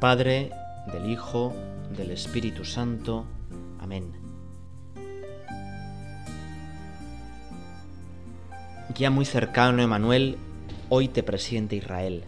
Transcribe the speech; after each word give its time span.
Padre, 0.00 0.52
del 0.92 1.10
Hijo, 1.10 1.52
del 1.96 2.12
Espíritu 2.12 2.64
Santo. 2.64 3.26
Amén. 3.80 4.12
Ya 8.96 9.10
muy 9.10 9.24
cercano, 9.24 9.82
Emanuel, 9.82 10.36
hoy 10.88 11.08
te 11.08 11.24
presiente 11.24 11.74
Israel, 11.74 12.22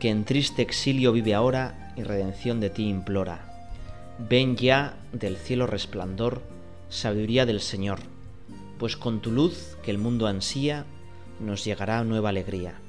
que 0.00 0.10
en 0.10 0.24
triste 0.24 0.60
exilio 0.60 1.12
vive 1.12 1.34
ahora 1.34 1.92
y 1.96 2.02
redención 2.02 2.58
de 2.58 2.70
ti 2.70 2.88
implora. 2.88 3.70
Ven 4.18 4.56
ya 4.56 4.96
del 5.12 5.36
cielo 5.36 5.68
resplandor, 5.68 6.42
sabiduría 6.88 7.46
del 7.46 7.60
Señor, 7.60 8.00
pues 8.76 8.96
con 8.96 9.20
tu 9.20 9.30
luz 9.30 9.76
que 9.84 9.92
el 9.92 9.98
mundo 9.98 10.26
ansía, 10.26 10.84
nos 11.38 11.64
llegará 11.64 12.02
nueva 12.02 12.30
alegría. 12.30 12.80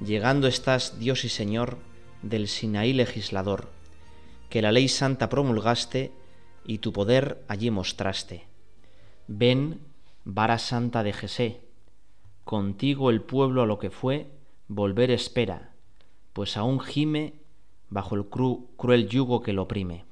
Llegando 0.00 0.46
estás, 0.46 1.00
Dios 1.00 1.24
y 1.24 1.28
Señor, 1.28 1.78
del 2.28 2.48
Sinaí 2.48 2.92
legislador, 2.92 3.68
que 4.48 4.62
la 4.62 4.72
ley 4.72 4.88
santa 4.88 5.28
promulgaste 5.28 6.12
y 6.64 6.78
tu 6.78 6.92
poder 6.92 7.44
allí 7.48 7.70
mostraste. 7.70 8.44
Ven, 9.28 9.80
vara 10.24 10.58
santa 10.58 11.02
de 11.02 11.12
Jesé, 11.12 11.60
contigo 12.44 13.10
el 13.10 13.22
pueblo 13.22 13.62
a 13.62 13.66
lo 13.66 13.78
que 13.78 13.90
fue, 13.90 14.30
volver 14.68 15.10
espera, 15.10 15.72
pues 16.32 16.56
aún 16.56 16.80
gime 16.80 17.34
bajo 17.88 18.14
el 18.14 18.26
cruel 18.26 19.08
yugo 19.08 19.42
que 19.42 19.52
lo 19.52 19.62
oprime. 19.62 20.04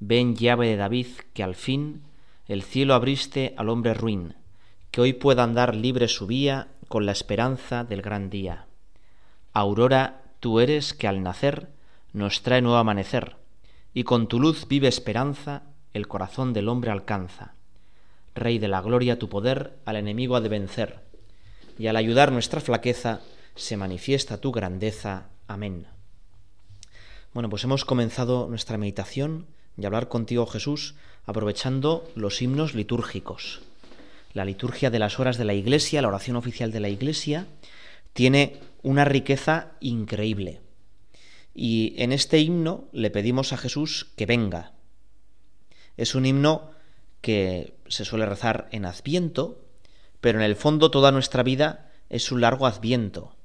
Ven 0.00 0.34
llave 0.34 0.68
de 0.68 0.76
David, 0.76 1.06
que 1.34 1.42
al 1.42 1.54
fin 1.54 2.02
el 2.48 2.62
cielo 2.62 2.94
abriste 2.94 3.54
al 3.56 3.68
hombre 3.68 3.94
ruin, 3.94 4.34
que 4.90 5.00
hoy 5.00 5.12
pueda 5.12 5.44
andar 5.44 5.76
libre 5.76 6.08
su 6.08 6.26
vía 6.26 6.68
con 6.88 7.06
la 7.06 7.12
esperanza 7.12 7.84
del 7.84 8.02
gran 8.02 8.28
día. 8.28 8.66
Aurora, 9.52 10.21
tú 10.42 10.58
eres 10.58 10.92
que 10.92 11.06
al 11.06 11.22
nacer 11.22 11.68
nos 12.12 12.42
trae 12.42 12.60
nuevo 12.62 12.76
amanecer, 12.76 13.36
y 13.94 14.02
con 14.02 14.26
tu 14.26 14.40
luz 14.40 14.66
vive 14.66 14.88
esperanza, 14.88 15.62
el 15.94 16.08
corazón 16.08 16.52
del 16.52 16.68
hombre 16.68 16.90
alcanza. 16.90 17.54
Rey 18.34 18.58
de 18.58 18.66
la 18.66 18.82
gloria, 18.82 19.20
tu 19.20 19.28
poder 19.28 19.78
al 19.84 19.94
enemigo 19.94 20.34
ha 20.34 20.40
de 20.40 20.48
vencer, 20.48 20.98
y 21.78 21.86
al 21.86 21.94
ayudar 21.94 22.32
nuestra 22.32 22.60
flaqueza 22.60 23.20
se 23.54 23.76
manifiesta 23.76 24.40
tu 24.40 24.50
grandeza. 24.50 25.28
Amén. 25.46 25.86
Bueno, 27.32 27.48
pues 27.48 27.62
hemos 27.62 27.84
comenzado 27.84 28.48
nuestra 28.48 28.78
meditación 28.78 29.46
y 29.78 29.86
hablar 29.86 30.08
contigo, 30.08 30.46
Jesús, 30.46 30.96
aprovechando 31.24 32.10
los 32.16 32.42
himnos 32.42 32.74
litúrgicos. 32.74 33.60
La 34.34 34.44
liturgia 34.44 34.90
de 34.90 34.98
las 34.98 35.20
horas 35.20 35.38
de 35.38 35.44
la 35.44 35.54
Iglesia, 35.54 36.02
la 36.02 36.08
oración 36.08 36.34
oficial 36.34 36.72
de 36.72 36.80
la 36.80 36.88
Iglesia, 36.88 37.46
tiene 38.12 38.58
una 38.82 39.04
riqueza 39.04 39.72
increíble. 39.80 40.60
Y 41.54 41.94
en 41.98 42.12
este 42.12 42.40
himno 42.40 42.88
le 42.92 43.10
pedimos 43.10 43.52
a 43.52 43.56
Jesús 43.56 44.10
que 44.16 44.26
venga. 44.26 44.72
Es 45.96 46.14
un 46.14 46.26
himno 46.26 46.70
que 47.20 47.76
se 47.88 48.04
suele 48.04 48.26
rezar 48.26 48.68
en 48.72 48.84
Adviento, 48.84 49.64
pero 50.20 50.38
en 50.38 50.44
el 50.44 50.56
fondo 50.56 50.90
toda 50.90 51.12
nuestra 51.12 51.42
vida 51.42 51.90
es 52.08 52.32
un 52.32 52.40
largo 52.40 52.66
Adviento, 52.66 53.36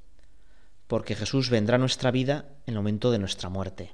porque 0.88 1.16
Jesús 1.16 1.49
vendrá 1.49 1.75
a 1.75 1.79
nuestra 1.79 2.11
vida 2.11 2.45
en 2.66 2.73
el 2.73 2.79
momento 2.79 3.11
de 3.11 3.19
nuestra 3.19 3.49
muerte. 3.49 3.94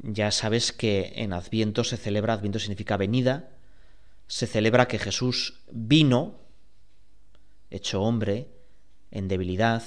Ya 0.00 0.30
sabes 0.30 0.72
que 0.72 1.12
en 1.16 1.32
Adviento 1.32 1.84
se 1.84 1.96
celebra, 1.96 2.34
Adviento 2.34 2.58
significa 2.58 2.96
venida, 2.96 3.50
se 4.28 4.46
celebra 4.46 4.88
que 4.88 4.98
Jesús 4.98 5.60
vino 5.70 6.36
hecho 7.70 8.02
hombre, 8.02 8.48
en 9.10 9.28
debilidad, 9.28 9.82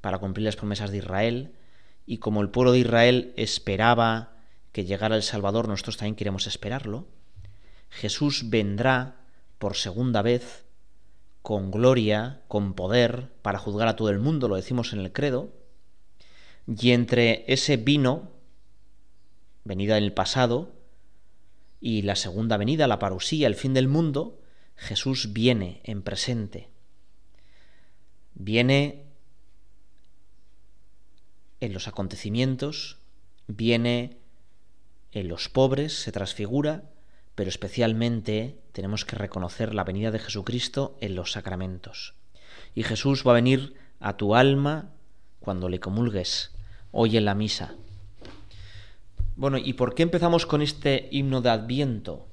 para 0.00 0.18
cumplir 0.18 0.44
las 0.44 0.56
promesas 0.56 0.90
de 0.90 0.98
Israel, 0.98 1.54
y 2.06 2.18
como 2.18 2.40
el 2.40 2.50
pueblo 2.50 2.72
de 2.72 2.80
Israel 2.80 3.32
esperaba 3.36 4.36
que 4.72 4.84
llegara 4.84 5.16
el 5.16 5.22
Salvador, 5.22 5.68
nosotros 5.68 5.96
también 5.96 6.16
queremos 6.16 6.46
esperarlo, 6.46 7.06
Jesús 7.90 8.50
vendrá 8.50 9.16
por 9.58 9.76
segunda 9.76 10.22
vez 10.22 10.64
con 11.42 11.70
gloria, 11.70 12.42
con 12.48 12.74
poder, 12.74 13.32
para 13.42 13.58
juzgar 13.58 13.88
a 13.88 13.96
todo 13.96 14.10
el 14.10 14.18
mundo, 14.18 14.48
lo 14.48 14.56
decimos 14.56 14.92
en 14.92 15.00
el 15.00 15.12
credo, 15.12 15.52
y 16.66 16.90
entre 16.90 17.44
ese 17.52 17.76
vino, 17.76 18.32
venida 19.64 19.96
en 19.96 20.04
el 20.04 20.12
pasado, 20.12 20.72
y 21.80 22.02
la 22.02 22.16
segunda 22.16 22.56
venida, 22.56 22.88
la 22.88 22.98
parusía, 22.98 23.46
el 23.46 23.54
fin 23.54 23.74
del 23.74 23.86
mundo, 23.86 24.40
Jesús 24.76 25.32
viene 25.32 25.80
en 25.84 26.02
presente 26.02 26.75
viene 28.36 29.06
en 31.60 31.72
los 31.72 31.88
acontecimientos, 31.88 32.98
viene 33.48 34.18
en 35.12 35.28
los 35.28 35.48
pobres, 35.48 35.94
se 35.94 36.12
transfigura, 36.12 36.84
pero 37.34 37.48
especialmente 37.48 38.60
tenemos 38.72 39.04
que 39.04 39.16
reconocer 39.16 39.74
la 39.74 39.84
venida 39.84 40.10
de 40.10 40.18
Jesucristo 40.18 40.96
en 41.00 41.14
los 41.14 41.32
sacramentos. 41.32 42.14
Y 42.74 42.82
Jesús 42.82 43.26
va 43.26 43.32
a 43.32 43.34
venir 43.34 43.74
a 44.00 44.16
tu 44.16 44.34
alma 44.34 44.90
cuando 45.40 45.68
le 45.68 45.80
comulgues, 45.80 46.52
hoy 46.92 47.16
en 47.16 47.24
la 47.24 47.34
misa. 47.34 47.74
Bueno, 49.36 49.58
¿y 49.58 49.74
por 49.74 49.94
qué 49.94 50.02
empezamos 50.02 50.46
con 50.46 50.62
este 50.62 51.08
himno 51.10 51.40
de 51.40 51.50
Adviento? 51.50 52.26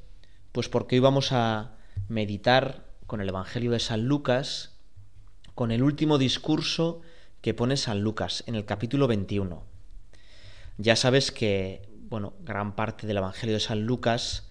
Pues 0.51 0.69
porque 0.69 0.95
hoy 0.95 0.99
vamos 0.99 1.31
a 1.31 1.75
meditar 2.07 2.85
con 3.07 3.21
el 3.21 3.29
Evangelio 3.29 3.71
de 3.71 3.79
San 3.79 4.05
Lucas, 4.05 4.72
con 5.55 5.71
el 5.71 5.83
último 5.83 6.17
discurso 6.17 7.01
que 7.41 7.53
pone 7.53 7.77
San 7.77 8.01
Lucas 8.01 8.43
en 8.47 8.55
el 8.55 8.65
capítulo 8.65 9.07
21. 9.07 9.63
Ya 10.77 10.95
sabes 10.95 11.31
que, 11.31 11.87
bueno, 12.09 12.33
gran 12.41 12.75
parte 12.75 13.05
del 13.05 13.17
Evangelio 13.17 13.55
de 13.55 13.59
San 13.59 13.85
Lucas 13.85 14.49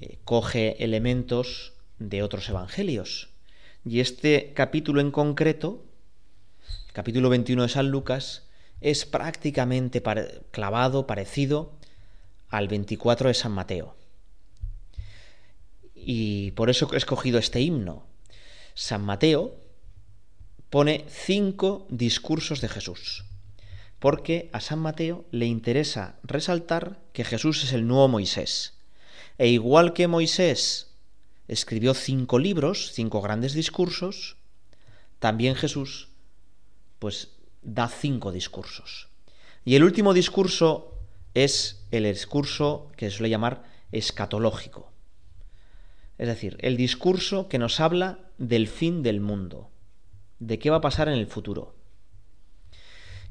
eh, 0.00 0.18
coge 0.24 0.82
elementos 0.84 1.72
de 1.98 2.22
otros 2.22 2.48
evangelios. 2.48 3.30
Y 3.84 4.00
este 4.00 4.52
capítulo 4.54 5.00
en 5.00 5.10
concreto, 5.10 5.84
el 6.86 6.92
capítulo 6.92 7.30
21 7.30 7.62
de 7.62 7.68
San 7.68 7.90
Lucas, 7.90 8.48
es 8.80 9.06
prácticamente 9.06 10.02
clavado, 10.50 11.06
parecido 11.06 11.72
al 12.48 12.68
24 12.68 13.28
de 13.28 13.34
San 13.34 13.52
Mateo. 13.52 13.96
Y 15.94 16.52
por 16.52 16.70
eso 16.70 16.88
he 16.92 16.96
escogido 16.96 17.38
este 17.38 17.60
himno. 17.60 18.04
San 18.74 19.02
Mateo, 19.02 19.56
pone 20.70 21.04
cinco 21.08 21.86
discursos 21.88 22.60
de 22.60 22.68
Jesús, 22.68 23.24
porque 23.98 24.50
a 24.52 24.60
San 24.60 24.78
Mateo 24.78 25.24
le 25.30 25.46
interesa 25.46 26.18
resaltar 26.22 27.00
que 27.12 27.24
Jesús 27.24 27.64
es 27.64 27.72
el 27.72 27.86
nuevo 27.86 28.08
Moisés. 28.08 28.74
E 29.38 29.48
igual 29.48 29.92
que 29.92 30.08
Moisés 30.08 30.90
escribió 31.46 31.94
cinco 31.94 32.38
libros, 32.38 32.92
cinco 32.92 33.22
grandes 33.22 33.54
discursos, 33.54 34.36
también 35.18 35.54
Jesús 35.54 36.08
pues 36.98 37.30
da 37.62 37.88
cinco 37.88 38.32
discursos. 38.32 39.08
Y 39.64 39.76
el 39.76 39.84
último 39.84 40.14
discurso 40.14 40.98
es 41.34 41.84
el 41.90 42.04
discurso 42.04 42.90
que 42.96 43.10
se 43.10 43.16
suele 43.16 43.30
llamar 43.30 43.64
escatológico. 43.92 44.90
Es 46.18 46.26
decir, 46.26 46.56
el 46.60 46.76
discurso 46.76 47.48
que 47.48 47.58
nos 47.58 47.80
habla 47.80 48.18
del 48.38 48.66
fin 48.66 49.02
del 49.02 49.20
mundo, 49.20 49.70
de 50.38 50.58
qué 50.58 50.70
va 50.70 50.76
a 50.76 50.80
pasar 50.80 51.08
en 51.08 51.14
el 51.14 51.26
futuro. 51.26 51.74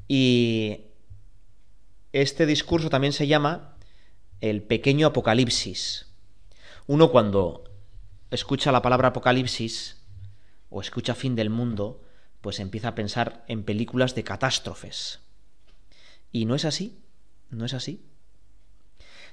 Y 0.06 0.86
este 2.12 2.46
discurso 2.46 2.90
también 2.90 3.12
se 3.12 3.26
llama 3.26 3.76
el 4.40 4.62
pequeño 4.62 5.08
apocalipsis. 5.08 6.06
Uno 6.86 7.10
cuando 7.10 7.64
escucha 8.30 8.72
la 8.72 8.82
palabra 8.82 9.08
apocalipsis 9.08 10.02
o 10.70 10.80
escucha 10.80 11.14
fin 11.14 11.34
del 11.34 11.50
mundo, 11.50 12.02
pues 12.40 12.60
empieza 12.60 12.88
a 12.88 12.94
pensar 12.94 13.44
en 13.48 13.64
películas 13.64 14.14
de 14.14 14.24
catástrofes. 14.24 15.20
Y 16.32 16.44
no 16.44 16.54
es 16.54 16.64
así, 16.64 16.98
no 17.50 17.64
es 17.64 17.74
así. 17.74 18.04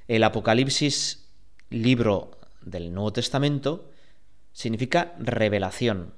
El 0.07 0.23
Apocalipsis, 0.23 1.27
libro 1.69 2.39
del 2.61 2.93
Nuevo 2.93 3.13
Testamento, 3.13 3.91
significa 4.53 5.15
revelación. 5.19 6.13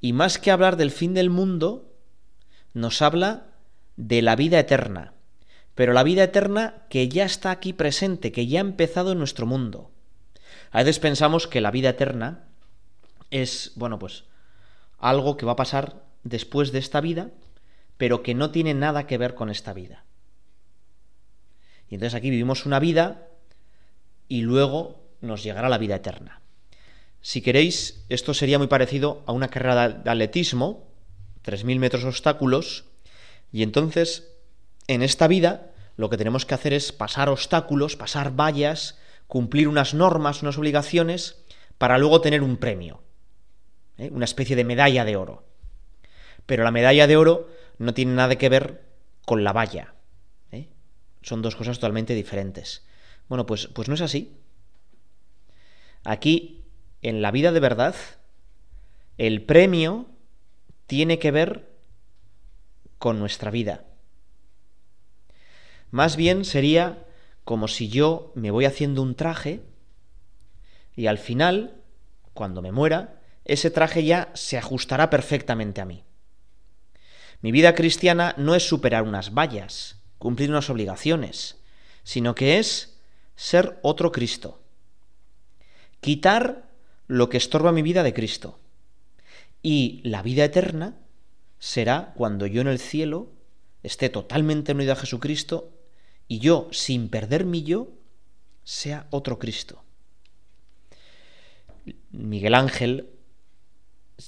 Y 0.00 0.12
más 0.12 0.38
que 0.38 0.50
hablar 0.50 0.76
del 0.76 0.90
fin 0.90 1.14
del 1.14 1.30
mundo, 1.30 1.92
nos 2.74 3.02
habla 3.02 3.46
de 3.96 4.22
la 4.22 4.36
vida 4.36 4.58
eterna. 4.58 5.14
Pero 5.74 5.92
la 5.92 6.02
vida 6.02 6.24
eterna 6.24 6.86
que 6.88 7.08
ya 7.08 7.24
está 7.24 7.50
aquí 7.50 7.72
presente, 7.72 8.32
que 8.32 8.46
ya 8.46 8.60
ha 8.60 8.62
empezado 8.62 9.12
en 9.12 9.18
nuestro 9.18 9.46
mundo. 9.46 9.90
A 10.70 10.78
veces 10.78 10.98
pensamos 10.98 11.46
que 11.46 11.60
la 11.60 11.70
vida 11.70 11.90
eterna 11.90 12.44
es, 13.30 13.72
bueno, 13.76 13.98
pues 13.98 14.24
algo 14.98 15.36
que 15.36 15.46
va 15.46 15.52
a 15.52 15.56
pasar 15.56 16.02
después 16.24 16.72
de 16.72 16.78
esta 16.78 17.00
vida, 17.00 17.30
pero 17.96 18.22
que 18.22 18.34
no 18.34 18.50
tiene 18.50 18.74
nada 18.74 19.06
que 19.06 19.18
ver 19.18 19.34
con 19.34 19.50
esta 19.50 19.72
vida. 19.72 20.04
Y 21.88 21.94
entonces 21.94 22.14
aquí 22.14 22.30
vivimos 22.30 22.66
una 22.66 22.80
vida 22.80 23.28
y 24.28 24.42
luego 24.42 25.04
nos 25.20 25.42
llegará 25.42 25.68
la 25.68 25.78
vida 25.78 25.96
eterna. 25.96 26.40
Si 27.26 27.42
queréis, 27.42 28.06
esto 28.08 28.34
sería 28.34 28.56
muy 28.56 28.68
parecido 28.68 29.24
a 29.26 29.32
una 29.32 29.48
carrera 29.48 29.88
de 29.88 30.08
atletismo, 30.08 30.86
3.000 31.44 31.80
metros 31.80 32.04
obstáculos, 32.04 32.84
Y 33.50 33.64
entonces, 33.64 34.32
en 34.86 35.02
esta 35.02 35.26
vida, 35.26 35.72
lo 35.96 36.08
que 36.08 36.18
tenemos 36.18 36.46
que 36.46 36.54
hacer 36.54 36.72
es 36.72 36.92
pasar 36.92 37.28
obstáculos, 37.28 37.96
pasar 37.96 38.36
vallas, 38.36 39.00
cumplir 39.26 39.66
unas 39.66 39.92
normas, 39.92 40.42
unas 40.42 40.56
obligaciones, 40.56 41.42
para 41.78 41.98
luego 41.98 42.20
tener 42.20 42.44
un 42.44 42.58
premio, 42.58 43.02
¿eh? 43.98 44.08
una 44.12 44.24
especie 44.24 44.54
de 44.54 44.62
medalla 44.62 45.04
de 45.04 45.16
oro. 45.16 45.48
Pero 46.46 46.62
la 46.62 46.70
medalla 46.70 47.08
de 47.08 47.16
oro 47.16 47.50
no 47.78 47.92
tiene 47.92 48.14
nada 48.14 48.36
que 48.36 48.48
ver 48.48 48.84
con 49.24 49.42
la 49.42 49.52
valla. 49.52 49.96
¿eh? 50.52 50.68
Son 51.22 51.42
dos 51.42 51.56
cosas 51.56 51.78
totalmente 51.80 52.14
diferentes. 52.14 52.86
Bueno, 53.28 53.46
pues, 53.46 53.66
pues 53.66 53.88
no 53.88 53.96
es 53.96 54.00
así. 54.00 54.36
Aquí, 56.04 56.62
en 57.08 57.22
la 57.22 57.30
vida 57.30 57.52
de 57.52 57.60
verdad, 57.60 57.94
el 59.16 59.42
premio 59.42 60.06
tiene 60.86 61.18
que 61.20 61.30
ver 61.30 61.70
con 62.98 63.20
nuestra 63.20 63.52
vida. 63.52 63.84
Más 65.90 66.16
bien 66.16 66.44
sería 66.44 67.06
como 67.44 67.68
si 67.68 67.88
yo 67.88 68.32
me 68.34 68.50
voy 68.50 68.64
haciendo 68.64 69.02
un 69.02 69.14
traje 69.14 69.62
y 70.96 71.06
al 71.06 71.18
final, 71.18 71.80
cuando 72.34 72.60
me 72.60 72.72
muera, 72.72 73.20
ese 73.44 73.70
traje 73.70 74.04
ya 74.04 74.30
se 74.34 74.58
ajustará 74.58 75.08
perfectamente 75.08 75.80
a 75.80 75.84
mí. 75.84 76.02
Mi 77.40 77.52
vida 77.52 77.76
cristiana 77.76 78.34
no 78.36 78.56
es 78.56 78.66
superar 78.66 79.04
unas 79.04 79.32
vallas, 79.32 80.02
cumplir 80.18 80.50
unas 80.50 80.70
obligaciones, 80.70 81.62
sino 82.02 82.34
que 82.34 82.58
es 82.58 82.98
ser 83.36 83.78
otro 83.82 84.10
Cristo. 84.10 84.60
Quitar 86.00 86.65
lo 87.06 87.28
que 87.28 87.36
estorba 87.36 87.72
mi 87.72 87.82
vida 87.82 88.02
de 88.02 88.14
Cristo. 88.14 88.58
Y 89.62 90.00
la 90.04 90.22
vida 90.22 90.44
eterna 90.44 90.96
será 91.58 92.12
cuando 92.16 92.46
yo 92.46 92.60
en 92.60 92.68
el 92.68 92.78
cielo 92.78 93.32
esté 93.82 94.08
totalmente 94.08 94.72
unido 94.72 94.92
a 94.92 94.96
Jesucristo 94.96 95.72
y 96.28 96.40
yo, 96.40 96.68
sin 96.72 97.08
perder 97.08 97.44
mi 97.44 97.62
yo, 97.62 97.88
sea 98.64 99.06
otro 99.10 99.38
Cristo. 99.38 99.84
Miguel 102.10 102.54
Ángel, 102.54 103.10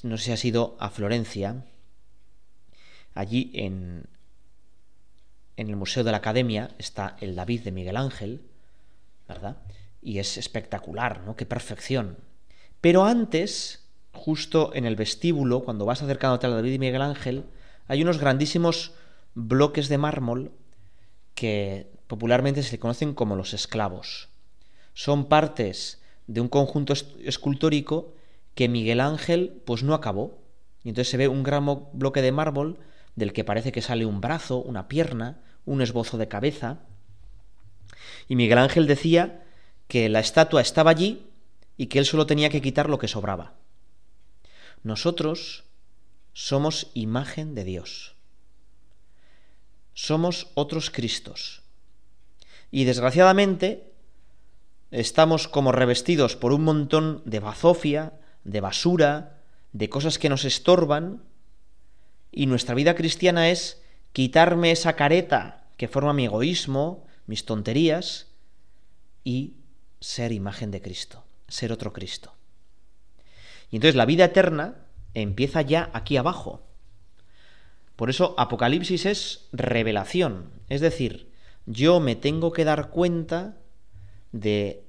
no 0.02 0.16
sé 0.16 0.24
si 0.24 0.32
ha 0.32 0.36
sido 0.36 0.76
a 0.78 0.90
Florencia, 0.90 1.64
allí 3.14 3.50
en, 3.54 4.06
en 5.56 5.68
el 5.68 5.76
Museo 5.76 6.04
de 6.04 6.12
la 6.12 6.18
Academia 6.18 6.70
está 6.78 7.16
el 7.20 7.34
David 7.34 7.62
de 7.62 7.72
Miguel 7.72 7.96
Ángel, 7.96 8.42
¿verdad? 9.26 9.56
Y 10.00 10.20
es 10.20 10.36
espectacular, 10.36 11.22
¿no? 11.22 11.34
Qué 11.34 11.46
perfección. 11.46 12.16
Pero 12.80 13.04
antes, 13.04 13.84
justo 14.12 14.72
en 14.74 14.84
el 14.84 14.96
vestíbulo, 14.96 15.64
cuando 15.64 15.84
vas 15.84 16.02
acercándote 16.02 16.46
al 16.46 16.52
David 16.52 16.72
de 16.72 16.78
Miguel 16.78 17.02
Ángel, 17.02 17.44
hay 17.86 18.02
unos 18.02 18.18
grandísimos 18.18 18.92
bloques 19.34 19.88
de 19.88 19.98
mármol 19.98 20.52
que 21.34 21.90
popularmente 22.06 22.62
se 22.62 22.78
conocen 22.78 23.14
como 23.14 23.36
los 23.36 23.54
esclavos. 23.54 24.28
Son 24.94 25.26
partes 25.26 26.00
de 26.26 26.40
un 26.40 26.48
conjunto 26.48 26.92
escultórico 27.24 28.14
que 28.54 28.68
Miguel 28.68 29.00
Ángel 29.00 29.62
pues 29.64 29.82
no 29.82 29.94
acabó. 29.94 30.38
Y 30.82 30.88
entonces 30.88 31.10
se 31.10 31.16
ve 31.16 31.28
un 31.28 31.42
gran 31.42 31.64
bloque 31.92 32.22
de 32.22 32.32
mármol 32.32 32.78
del 33.14 33.32
que 33.32 33.44
parece 33.44 33.72
que 33.72 33.82
sale 33.82 34.06
un 34.06 34.20
brazo, 34.20 34.58
una 34.58 34.88
pierna, 34.88 35.40
un 35.64 35.82
esbozo 35.82 36.18
de 36.18 36.28
cabeza. 36.28 36.80
Y 38.28 38.36
Miguel 38.36 38.58
Ángel 38.58 38.86
decía 38.86 39.44
que 39.86 40.08
la 40.08 40.20
estatua 40.20 40.60
estaba 40.60 40.90
allí 40.90 41.27
y 41.78 41.86
que 41.86 41.98
él 41.98 42.04
solo 42.04 42.26
tenía 42.26 42.50
que 42.50 42.60
quitar 42.60 42.90
lo 42.90 42.98
que 42.98 43.08
sobraba. 43.08 43.54
Nosotros 44.82 45.64
somos 46.34 46.90
imagen 46.92 47.54
de 47.54 47.64
Dios 47.64 48.18
somos 49.98 50.46
otros 50.54 50.92
Cristos. 50.92 51.62
Y 52.70 52.84
desgraciadamente 52.84 53.90
estamos 54.92 55.48
como 55.48 55.72
revestidos 55.72 56.36
por 56.36 56.52
un 56.52 56.62
montón 56.62 57.20
de 57.24 57.40
bazofia, 57.40 58.12
de 58.44 58.60
basura, 58.60 59.42
de 59.72 59.88
cosas 59.88 60.20
que 60.20 60.28
nos 60.28 60.44
estorban, 60.44 61.24
y 62.30 62.46
nuestra 62.46 62.76
vida 62.76 62.94
cristiana 62.94 63.50
es 63.50 63.82
quitarme 64.12 64.70
esa 64.70 64.94
careta 64.94 65.66
que 65.76 65.88
forma 65.88 66.12
mi 66.12 66.26
egoísmo, 66.26 67.04
mis 67.26 67.44
tonterías, 67.44 68.28
y 69.24 69.56
ser 69.98 70.30
imagen 70.30 70.70
de 70.70 70.80
Cristo, 70.80 71.24
ser 71.48 71.72
otro 71.72 71.92
Cristo. 71.92 72.34
Y 73.70 73.76
entonces 73.76 73.96
la 73.96 74.06
vida 74.06 74.26
eterna 74.26 74.86
empieza 75.14 75.62
ya 75.62 75.90
aquí 75.92 76.16
abajo, 76.16 76.68
por 77.98 78.10
eso 78.10 78.36
Apocalipsis 78.38 79.06
es 79.06 79.48
revelación, 79.50 80.52
es 80.68 80.80
decir, 80.80 81.32
yo 81.66 81.98
me 81.98 82.14
tengo 82.14 82.52
que 82.52 82.64
dar 82.64 82.90
cuenta 82.90 83.56
de 84.30 84.84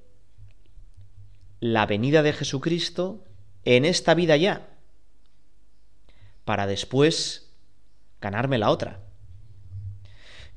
la 1.59 1.87
venida 1.87 2.21
de 2.21 2.33
Jesucristo 2.33 3.25
en 3.65 3.85
esta 3.85 4.13
vida 4.13 4.37
ya, 4.37 4.69
para 6.45 6.67
después 6.67 7.51
ganarme 8.21 8.59
la 8.59 8.69
otra. 8.69 8.99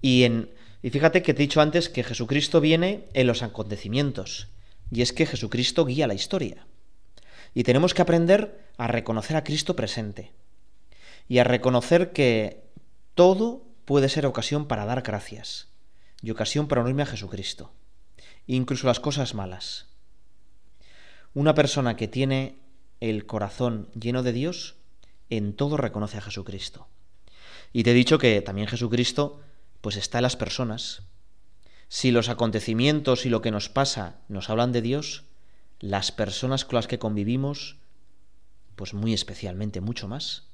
Y, 0.02 0.24
en, 0.24 0.50
y 0.82 0.90
fíjate 0.90 1.22
que 1.22 1.32
te 1.32 1.42
he 1.42 1.46
dicho 1.46 1.62
antes 1.62 1.88
que 1.88 2.04
Jesucristo 2.04 2.60
viene 2.60 3.08
en 3.14 3.26
los 3.26 3.42
acontecimientos, 3.42 4.48
y 4.92 5.00
es 5.00 5.14
que 5.14 5.24
Jesucristo 5.24 5.86
guía 5.86 6.06
la 6.06 6.14
historia. 6.14 6.66
Y 7.54 7.64
tenemos 7.64 7.94
que 7.94 8.02
aprender 8.02 8.68
a 8.76 8.86
reconocer 8.88 9.36
a 9.36 9.44
Cristo 9.44 9.74
presente 9.74 10.32
y 11.28 11.38
a 11.38 11.44
reconocer 11.44 12.12
que 12.12 12.62
todo 13.14 13.64
puede 13.86 14.10
ser 14.10 14.26
ocasión 14.26 14.68
para 14.68 14.84
dar 14.84 15.00
gracias 15.00 15.68
y 16.20 16.30
ocasión 16.30 16.68
para 16.68 16.82
unirme 16.82 17.02
a 17.02 17.06
Jesucristo, 17.06 17.72
incluso 18.46 18.86
las 18.86 19.00
cosas 19.00 19.34
malas. 19.34 19.86
Una 21.32 21.54
persona 21.54 21.96
que 21.96 22.08
tiene 22.08 22.58
el 23.00 23.24
corazón 23.24 23.88
lleno 23.98 24.22
de 24.22 24.32
Dios, 24.32 24.76
en 25.30 25.54
todo 25.54 25.78
reconoce 25.78 26.18
a 26.18 26.22
Jesucristo. 26.22 26.86
Y 27.72 27.82
te 27.82 27.92
he 27.92 27.94
dicho 27.94 28.18
que 28.18 28.42
también 28.42 28.68
Jesucristo 28.68 29.40
pues 29.80 29.96
está 29.96 30.18
en 30.18 30.24
las 30.24 30.36
personas. 30.36 31.02
Si 31.94 32.10
los 32.10 32.30
acontecimientos 32.30 33.26
y 33.26 33.28
lo 33.28 33.42
que 33.42 33.50
nos 33.50 33.68
pasa 33.68 34.16
nos 34.26 34.48
hablan 34.48 34.72
de 34.72 34.80
Dios, 34.80 35.24
las 35.78 36.10
personas 36.10 36.64
con 36.64 36.76
las 36.76 36.86
que 36.86 36.98
convivimos, 36.98 37.76
pues 38.76 38.94
muy 38.94 39.12
especialmente, 39.12 39.82
mucho 39.82 40.08
más. 40.08 40.44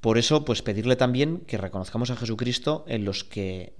Por 0.00 0.18
eso, 0.18 0.44
pues 0.44 0.62
pedirle 0.62 0.96
también 0.96 1.42
que 1.46 1.56
reconozcamos 1.56 2.10
a 2.10 2.16
Jesucristo 2.16 2.84
en 2.88 3.04
los 3.04 3.22
que 3.22 3.76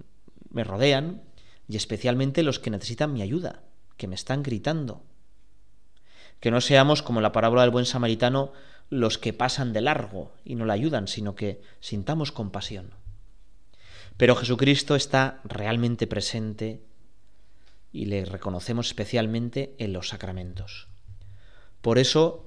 me 0.49 0.63
rodean 0.63 1.23
y 1.67 1.77
especialmente 1.77 2.45
los 2.45 2.61
que 2.61 2.71
necesitan 2.71 3.13
mi 3.13 3.23
ayuda, 3.23 3.65
que 3.97 4.07
me 4.07 4.15
están 4.15 4.45
gritando. 4.45 5.03
Que 6.39 6.53
no 6.53 6.61
seamos, 6.61 7.03
como 7.03 7.21
la 7.21 7.33
parábola 7.33 7.63
del 7.63 7.73
buen 7.73 7.85
samaritano, 7.85 8.53
los 8.91 9.19
que 9.19 9.33
pasan 9.33 9.73
de 9.73 9.81
largo 9.81 10.31
y 10.45 10.55
no 10.55 10.67
le 10.67 10.75
ayudan, 10.75 11.09
sino 11.09 11.35
que 11.35 11.61
sintamos 11.81 12.31
compasión. 12.31 12.93
Pero 14.19 14.35
Jesucristo 14.35 14.97
está 14.97 15.41
realmente 15.45 16.09
presente 16.09 16.83
y 17.93 18.07
le 18.07 18.25
reconocemos 18.25 18.89
especialmente 18.89 19.75
en 19.79 19.93
los 19.93 20.09
sacramentos. 20.09 20.89
Por 21.81 21.99
eso, 21.99 22.45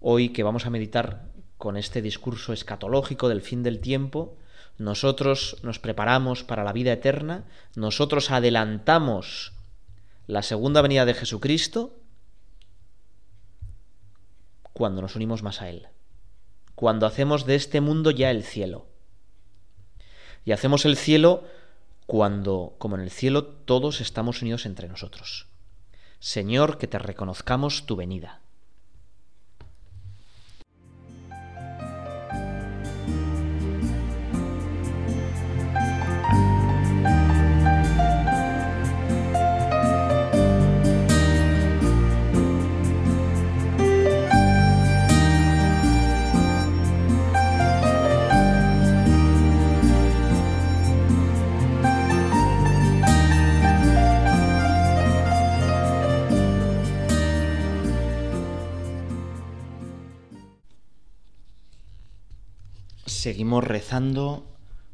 hoy 0.00 0.30
que 0.30 0.42
vamos 0.42 0.66
a 0.66 0.70
meditar 0.70 1.30
con 1.56 1.76
este 1.76 2.02
discurso 2.02 2.52
escatológico 2.52 3.28
del 3.28 3.42
fin 3.42 3.62
del 3.62 3.80
tiempo, 3.80 4.36
nosotros 4.76 5.56
nos 5.62 5.78
preparamos 5.78 6.42
para 6.42 6.64
la 6.64 6.72
vida 6.72 6.92
eterna, 6.92 7.44
nosotros 7.76 8.32
adelantamos 8.32 9.52
la 10.26 10.42
segunda 10.42 10.82
venida 10.82 11.04
de 11.04 11.14
Jesucristo 11.14 11.96
cuando 14.72 15.00
nos 15.00 15.14
unimos 15.14 15.44
más 15.44 15.62
a 15.62 15.68
Él, 15.68 15.86
cuando 16.74 17.06
hacemos 17.06 17.46
de 17.46 17.54
este 17.54 17.80
mundo 17.80 18.10
ya 18.10 18.32
el 18.32 18.42
cielo. 18.42 18.88
Y 20.44 20.52
hacemos 20.52 20.84
el 20.84 20.96
cielo 20.96 21.44
cuando, 22.06 22.74
como 22.78 22.96
en 22.96 23.02
el 23.02 23.10
cielo, 23.10 23.44
todos 23.44 24.00
estamos 24.00 24.42
unidos 24.42 24.66
entre 24.66 24.88
nosotros. 24.88 25.48
Señor, 26.18 26.78
que 26.78 26.86
te 26.86 26.98
reconozcamos 26.98 27.86
tu 27.86 27.96
venida. 27.96 28.40
Seguimos 63.34 63.64
rezando 63.64 64.46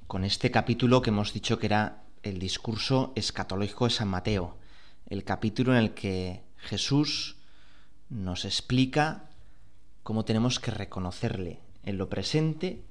con 0.07 0.25
este 0.25 0.51
capítulo 0.51 1.03
que 1.03 1.11
hemos 1.11 1.35
dicho 1.35 1.59
que 1.59 1.67
era 1.67 2.05
el 2.23 2.39
discurso 2.39 3.13
escatológico 3.15 3.85
de 3.85 3.91
San 3.91 4.09
Mateo, 4.09 4.57
el 5.11 5.25
capítulo 5.25 5.73
en 5.73 5.79
el 5.79 5.93
que 5.93 6.41
Jesús 6.57 7.37
nos 8.09 8.47
explica 8.47 9.29
cómo 10.03 10.25
tenemos 10.25 10.59
que 10.59 10.71
reconocerle 10.71 11.61
en 11.83 11.99
lo 11.99 12.09
presente 12.09 12.83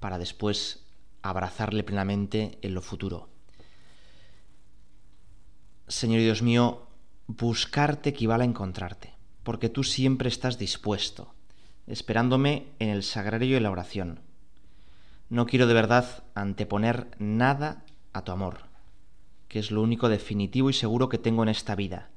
para 0.00 0.18
después 0.18 0.82
abrazarle 1.22 1.84
plenamente 1.84 2.58
en 2.60 2.74
lo 2.74 2.82
futuro. 2.82 3.28
Señor 5.86 6.18
Dios 6.18 6.42
mío, 6.42 6.88
buscarte 7.28 8.10
equivale 8.10 8.42
a 8.42 8.48
encontrarte, 8.48 9.14
porque 9.44 9.68
tú 9.68 9.84
siempre 9.84 10.28
estás 10.28 10.58
dispuesto, 10.58 11.32
esperándome 11.86 12.72
en 12.80 12.88
el 12.88 13.04
sagrario 13.04 13.56
y 13.56 13.60
la 13.60 13.70
oración 13.70 14.26
no 15.28 15.46
quiero 15.46 15.66
de 15.66 15.74
verdad 15.74 16.24
anteponer 16.34 17.08
nada 17.18 17.84
a 18.12 18.24
tu 18.24 18.32
amor, 18.32 18.64
que 19.48 19.58
es 19.58 19.70
lo 19.70 19.82
único 19.82 20.08
definitivo 20.08 20.70
y 20.70 20.72
seguro 20.72 21.08
que 21.08 21.18
tengo 21.18 21.42
en 21.42 21.48
esta 21.48 21.74
vida, 21.74 22.10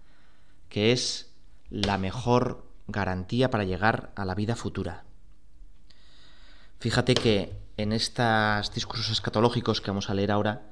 que 0.69 0.91
es 0.91 1.33
la 1.69 1.97
mejor 1.97 2.67
garantía 2.87 3.49
para 3.49 3.63
llegar 3.63 4.11
a 4.15 4.25
la 4.25 4.35
vida 4.35 4.55
futura. 4.55 5.03
Fíjate 6.79 7.13
que 7.13 7.55
en 7.77 7.93
estos 7.93 8.73
discursos 8.73 9.11
escatológicos 9.11 9.81
que 9.81 9.91
vamos 9.91 10.09
a 10.09 10.13
leer 10.13 10.31
ahora, 10.31 10.71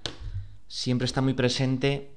siempre 0.67 1.05
está 1.05 1.22
muy 1.22 1.34
presente 1.34 2.15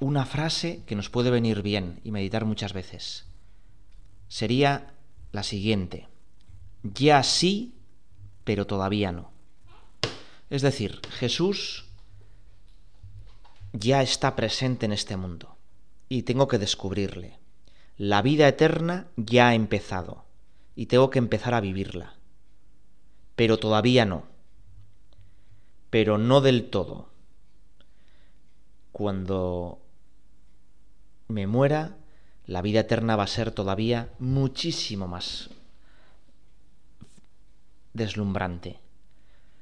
una 0.00 0.26
frase 0.26 0.82
que 0.86 0.96
nos 0.96 1.08
puede 1.08 1.30
venir 1.30 1.62
bien 1.62 2.00
y 2.04 2.10
meditar 2.10 2.44
muchas 2.44 2.72
veces. 2.72 3.26
Sería 4.28 4.94
la 5.32 5.42
siguiente. 5.42 6.08
Ya 6.82 7.22
sí 7.22 7.74
pero 8.44 8.66
todavía 8.66 9.10
no. 9.12 9.30
Es 10.50 10.62
decir, 10.62 11.00
Jesús 11.10 11.86
ya 13.72 14.02
está 14.02 14.36
presente 14.36 14.86
en 14.86 14.92
este 14.92 15.16
mundo 15.16 15.56
y 16.08 16.22
tengo 16.22 16.46
que 16.46 16.58
descubrirle. 16.58 17.38
La 17.96 18.22
vida 18.22 18.46
eterna 18.46 19.08
ya 19.16 19.48
ha 19.48 19.54
empezado 19.54 20.24
y 20.76 20.86
tengo 20.86 21.10
que 21.10 21.18
empezar 21.18 21.54
a 21.54 21.60
vivirla. 21.60 22.14
Pero 23.36 23.58
todavía 23.58 24.04
no. 24.04 24.24
Pero 25.90 26.18
no 26.18 26.40
del 26.40 26.70
todo. 26.70 27.08
Cuando 28.92 29.80
me 31.28 31.46
muera, 31.46 31.96
la 32.46 32.62
vida 32.62 32.80
eterna 32.80 33.16
va 33.16 33.24
a 33.24 33.28
ser 33.28 33.50
todavía 33.50 34.12
muchísimo 34.18 35.08
más 35.08 35.50
deslumbrante. 37.94 38.80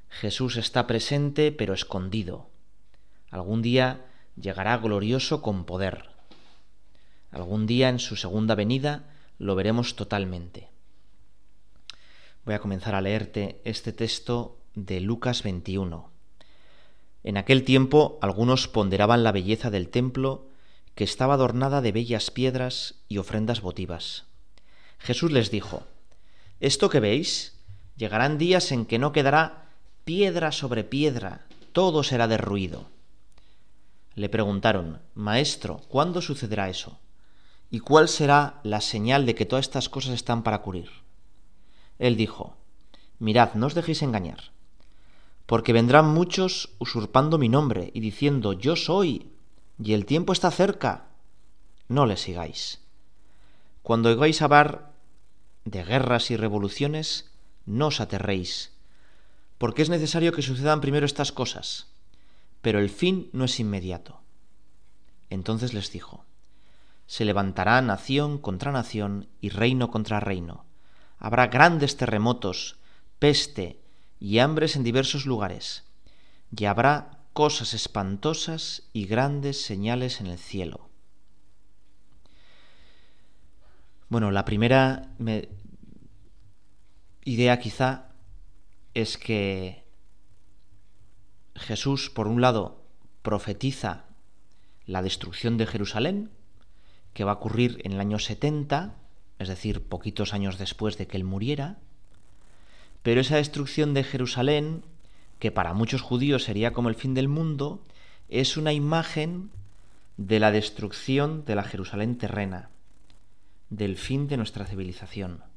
Jesús 0.09 0.57
está 0.57 0.87
presente 0.87 1.53
pero 1.53 1.75
escondido. 1.75 2.49
Algún 3.31 3.62
día 3.62 4.05
llegará 4.37 4.77
glorioso 4.79 5.41
con 5.41 5.65
poder. 5.65 6.11
Algún 7.31 7.67
día 7.67 7.89
en 7.89 7.99
su 7.99 8.17
segunda 8.17 8.55
venida 8.55 9.05
lo 9.39 9.55
veremos 9.55 9.97
totalmente. 9.97 10.69
Voy 12.45 12.55
a 12.55 12.59
comenzar 12.59 12.95
a 12.95 13.01
leerte 13.01 13.61
este 13.65 13.93
texto 13.93 14.59
de 14.75 15.01
Lucas 15.01 15.43
21. 15.43 16.11
En 17.25 17.37
aquel 17.37 17.65
tiempo 17.65 18.19
algunos 18.21 18.69
ponderaban 18.69 19.23
la 19.23 19.33
belleza 19.33 19.71
del 19.71 19.89
templo, 19.89 20.49
que 20.95 21.05
estaba 21.05 21.35
adornada 21.35 21.81
de 21.81 21.93
bellas 21.93 22.31
piedras 22.31 22.97
y 23.09 23.19
ofrendas 23.19 23.62
votivas. 23.62 24.25
Jesús 24.99 25.33
les 25.33 25.51
dijo, 25.51 25.85
Esto 26.61 26.91
que 26.91 27.01
veis 27.01 27.62
Llegarán 27.97 28.39
días 28.39 28.73
en 28.73 28.87
que 28.87 28.99
no 28.99 29.13
quedará 29.13 29.69
piedra 30.05 30.53
sobre 30.53 30.85
piedra, 30.85 31.47
todo 31.73 32.03
será 32.03 32.29
derruido. 32.29 32.91
Le 34.15 34.29
preguntaron, 34.29 35.01
Maestro, 35.15 35.81
¿cuándo 35.89 36.21
sucederá 36.21 36.69
eso? 36.69 36.99
¿Y 37.71 37.81
cuál 37.81 38.09
será 38.09 38.61
la 38.63 38.81
señal 38.81 39.25
de 39.25 39.35
que 39.35 39.47
todas 39.47 39.65
estas 39.65 39.89
cosas 39.89 40.13
están 40.15 40.43
para 40.43 40.59
ocurrir? 40.59 40.91
Él 41.99 42.17
dijo, 42.17 42.57
Mirad, 43.19 43.55
no 43.55 43.67
os 43.67 43.75
dejéis 43.75 44.03
engañar, 44.03 44.51
porque 45.47 45.73
vendrán 45.73 46.09
muchos 46.09 46.71
usurpando 46.79 47.39
mi 47.39 47.49
nombre 47.49 47.91
y 47.95 48.01
diciendo, 48.01 48.53
Yo 48.53 48.77
soy, 48.77 49.33
y 49.83 49.95
el 49.95 50.05
tiempo 50.05 50.33
está 50.33 50.51
cerca. 50.51 51.07
No 51.89 52.05
le 52.05 52.17
sigáis. 52.17 52.81
Cuando 53.83 54.11
oigáis 54.11 54.43
hablar 54.43 54.93
de 55.65 55.85
guerras 55.85 56.31
y 56.31 56.37
revoluciones, 56.37 57.32
no 57.66 57.88
os 57.88 58.00
aterréis, 58.00 58.73
porque 59.59 59.83
es 59.83 59.90
necesario 59.90 60.33
que 60.33 60.42
sucedan 60.42 60.81
primero 60.81 61.07
estas 61.07 61.33
cosas, 61.33 61.88
pero 62.61 62.78
el 62.78 62.90
fin 62.90 63.31
no 63.33 63.45
es 63.45 63.61
inmediato. 63.61 64.21
Entonces 65.31 65.73
les 65.73 65.90
dijo, 65.90 66.25
se 67.07 67.25
levantará 67.25 67.81
nación 67.83 68.38
contra 68.38 68.73
nación 68.73 69.28
y 69.40 69.50
reino 69.50 69.90
contra 69.90 70.21
reino. 70.21 70.64
Habrá 71.19 71.49
grandes 71.49 71.97
terremotos, 71.97 72.76
peste 73.19 73.81
y 74.19 74.38
hambres 74.38 74.76
en 74.76 74.85
diversos 74.85 75.26
lugares, 75.26 75.85
y 76.57 76.64
habrá 76.64 77.19
cosas 77.33 77.75
espantosas 77.75 78.83
y 78.92 79.07
grandes 79.07 79.62
señales 79.62 80.21
en 80.21 80.26
el 80.26 80.38
cielo. 80.38 80.88
Bueno, 84.09 84.31
la 84.31 84.45
primera 84.45 85.14
idea 87.25 87.59
quizá 87.59 88.09
es 88.95 89.17
que 89.17 89.85
Jesús, 91.55 92.11
por 92.11 92.29
un 92.29 92.41
lado, 92.41 92.83
profetiza 93.23 94.05
la 94.87 95.02
destrucción 95.02 95.57
de 95.57 95.67
Jerusalén, 95.67 96.31
que 97.14 97.25
va 97.25 97.33
a 97.33 97.37
ocurrir 97.37 97.81
en 97.85 97.93
el 97.93 98.00
año 98.00 98.19
70, 98.19 98.97
es 99.38 99.49
decir, 99.49 99.83
poquitos 99.83 100.35
años 100.35 100.59
después 100.59 100.99
de 100.99 101.07
que 101.07 101.17
él 101.17 101.25
muriera, 101.25 101.79
pero 103.02 103.21
esa 103.21 103.37
destrucción 103.37 103.95
de 103.95 104.05
Jerusalén, 104.05 104.85
que 105.38 105.50
para 105.50 105.75
muchos 105.75 106.02
judíos 106.02 106.45
sería 106.45 106.73
como 106.73 106.88
el 106.88 106.95
fin 106.95 107.14
del 107.14 107.29
mundo, 107.29 107.85
es 108.29 108.57
una 108.57 108.73
imagen 108.73 109.50
de 110.17 110.41
la 110.41 110.52
destrucción 110.52 111.45
de 111.45 111.55
la 111.55 111.64
Jerusalén 111.64 112.17
terrena, 112.17 112.71
del 113.71 113.97
fin 113.97 114.29
de 114.29 114.37
nuestra 114.37 114.67
civilización. 114.67 115.51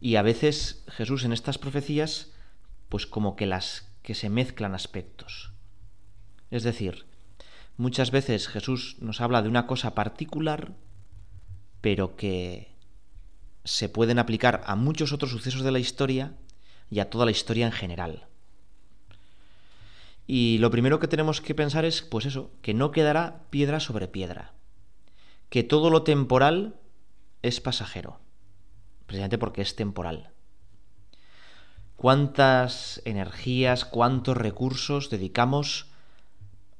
Y 0.00 0.16
a 0.16 0.22
veces 0.22 0.84
Jesús 0.88 1.24
en 1.24 1.32
estas 1.32 1.58
profecías, 1.58 2.32
pues 2.88 3.06
como 3.06 3.36
que 3.36 3.46
las 3.46 3.90
que 4.02 4.14
se 4.14 4.28
mezclan 4.28 4.74
aspectos. 4.74 5.52
Es 6.50 6.62
decir, 6.62 7.06
muchas 7.76 8.10
veces 8.10 8.48
Jesús 8.48 8.96
nos 9.00 9.20
habla 9.20 9.42
de 9.42 9.48
una 9.48 9.66
cosa 9.66 9.94
particular, 9.94 10.74
pero 11.80 12.16
que 12.16 12.74
se 13.64 13.88
pueden 13.88 14.18
aplicar 14.18 14.62
a 14.66 14.76
muchos 14.76 15.12
otros 15.12 15.30
sucesos 15.30 15.62
de 15.62 15.72
la 15.72 15.78
historia 15.78 16.34
y 16.90 17.00
a 17.00 17.08
toda 17.08 17.24
la 17.24 17.30
historia 17.30 17.66
en 17.66 17.72
general. 17.72 18.26
Y 20.26 20.58
lo 20.58 20.70
primero 20.70 21.00
que 21.00 21.08
tenemos 21.08 21.40
que 21.40 21.54
pensar 21.54 21.84
es, 21.84 22.02
pues 22.02 22.26
eso, 22.26 22.50
que 22.62 22.74
no 22.74 22.92
quedará 22.92 23.44
piedra 23.50 23.80
sobre 23.80 24.08
piedra, 24.08 24.52
que 25.48 25.62
todo 25.62 25.90
lo 25.90 26.02
temporal 26.02 26.76
es 27.42 27.60
pasajero 27.60 28.23
precisamente 29.06 29.38
porque 29.38 29.62
es 29.62 29.76
temporal. 29.76 30.30
¿Cuántas 31.96 33.00
energías, 33.04 33.84
cuántos 33.84 34.36
recursos 34.36 35.10
dedicamos 35.10 35.86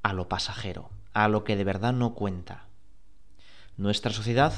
a 0.02 0.12
lo 0.12 0.28
pasajero, 0.28 0.90
a 1.12 1.28
lo 1.28 1.44
que 1.44 1.56
de 1.56 1.64
verdad 1.64 1.92
no 1.92 2.14
cuenta? 2.14 2.66
Nuestra 3.76 4.12
sociedad 4.12 4.52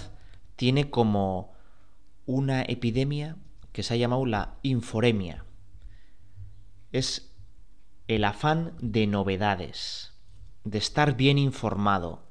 tiene 0.57 0.91
como 0.91 1.55
una 2.25 2.63
epidemia 2.63 3.37
que 3.73 3.83
se 3.83 3.95
ha 3.95 3.97
llamado 3.97 4.27
la 4.27 4.55
inforemia. 4.63 5.45
Es 6.93 7.33
el 8.09 8.25
afán 8.25 8.73
de 8.81 9.07
novedades, 9.07 10.15
de 10.65 10.79
estar 10.79 11.17
bien 11.17 11.39
informado, 11.39 12.25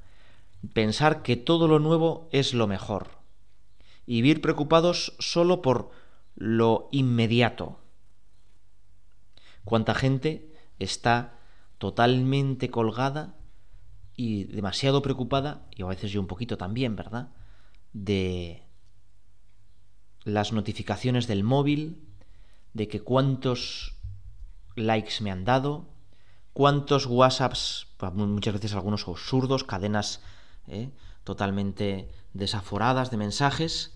pensar 0.73 1.21
que 1.21 1.37
todo 1.37 1.67
lo 1.67 1.79
nuevo 1.79 2.27
es 2.31 2.53
lo 2.53 2.67
mejor 2.67 3.14
y 4.05 4.21
vivir 4.21 4.41
preocupados 4.41 5.15
solo 5.19 5.61
por 5.61 5.91
lo 6.35 6.89
inmediato. 6.91 7.79
Cuánta 9.63 9.95
gente 9.95 10.53
está 10.79 11.39
totalmente 11.77 12.69
colgada 12.69 13.35
y 14.15 14.45
demasiado 14.45 15.01
preocupada, 15.01 15.67
y 15.75 15.81
a 15.83 15.87
veces 15.87 16.11
yo 16.11 16.21
un 16.21 16.27
poquito 16.27 16.57
también, 16.57 16.95
¿verdad?, 16.95 17.29
de 17.93 18.63
las 20.23 20.51
notificaciones 20.51 21.27
del 21.27 21.43
móvil, 21.43 22.05
de 22.73 22.87
que 22.87 23.01
cuántos 23.01 23.95
likes 24.75 25.21
me 25.21 25.31
han 25.31 25.45
dado, 25.45 25.87
cuántos 26.53 27.05
WhatsApps, 27.05 27.87
pues 27.97 28.13
muchas 28.13 28.53
veces 28.53 28.73
algunos 28.73 29.07
absurdos, 29.07 29.63
cadenas 29.63 30.21
¿eh? 30.67 30.91
totalmente 31.23 32.09
desaforadas 32.33 33.11
de 33.11 33.17
mensajes, 33.17 33.94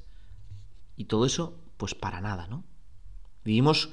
y 0.99 1.05
todo 1.05 1.25
eso, 1.25 1.57
pues 1.77 1.95
para 1.95 2.19
nada, 2.19 2.47
¿no? 2.47 2.65
Vivimos 3.45 3.91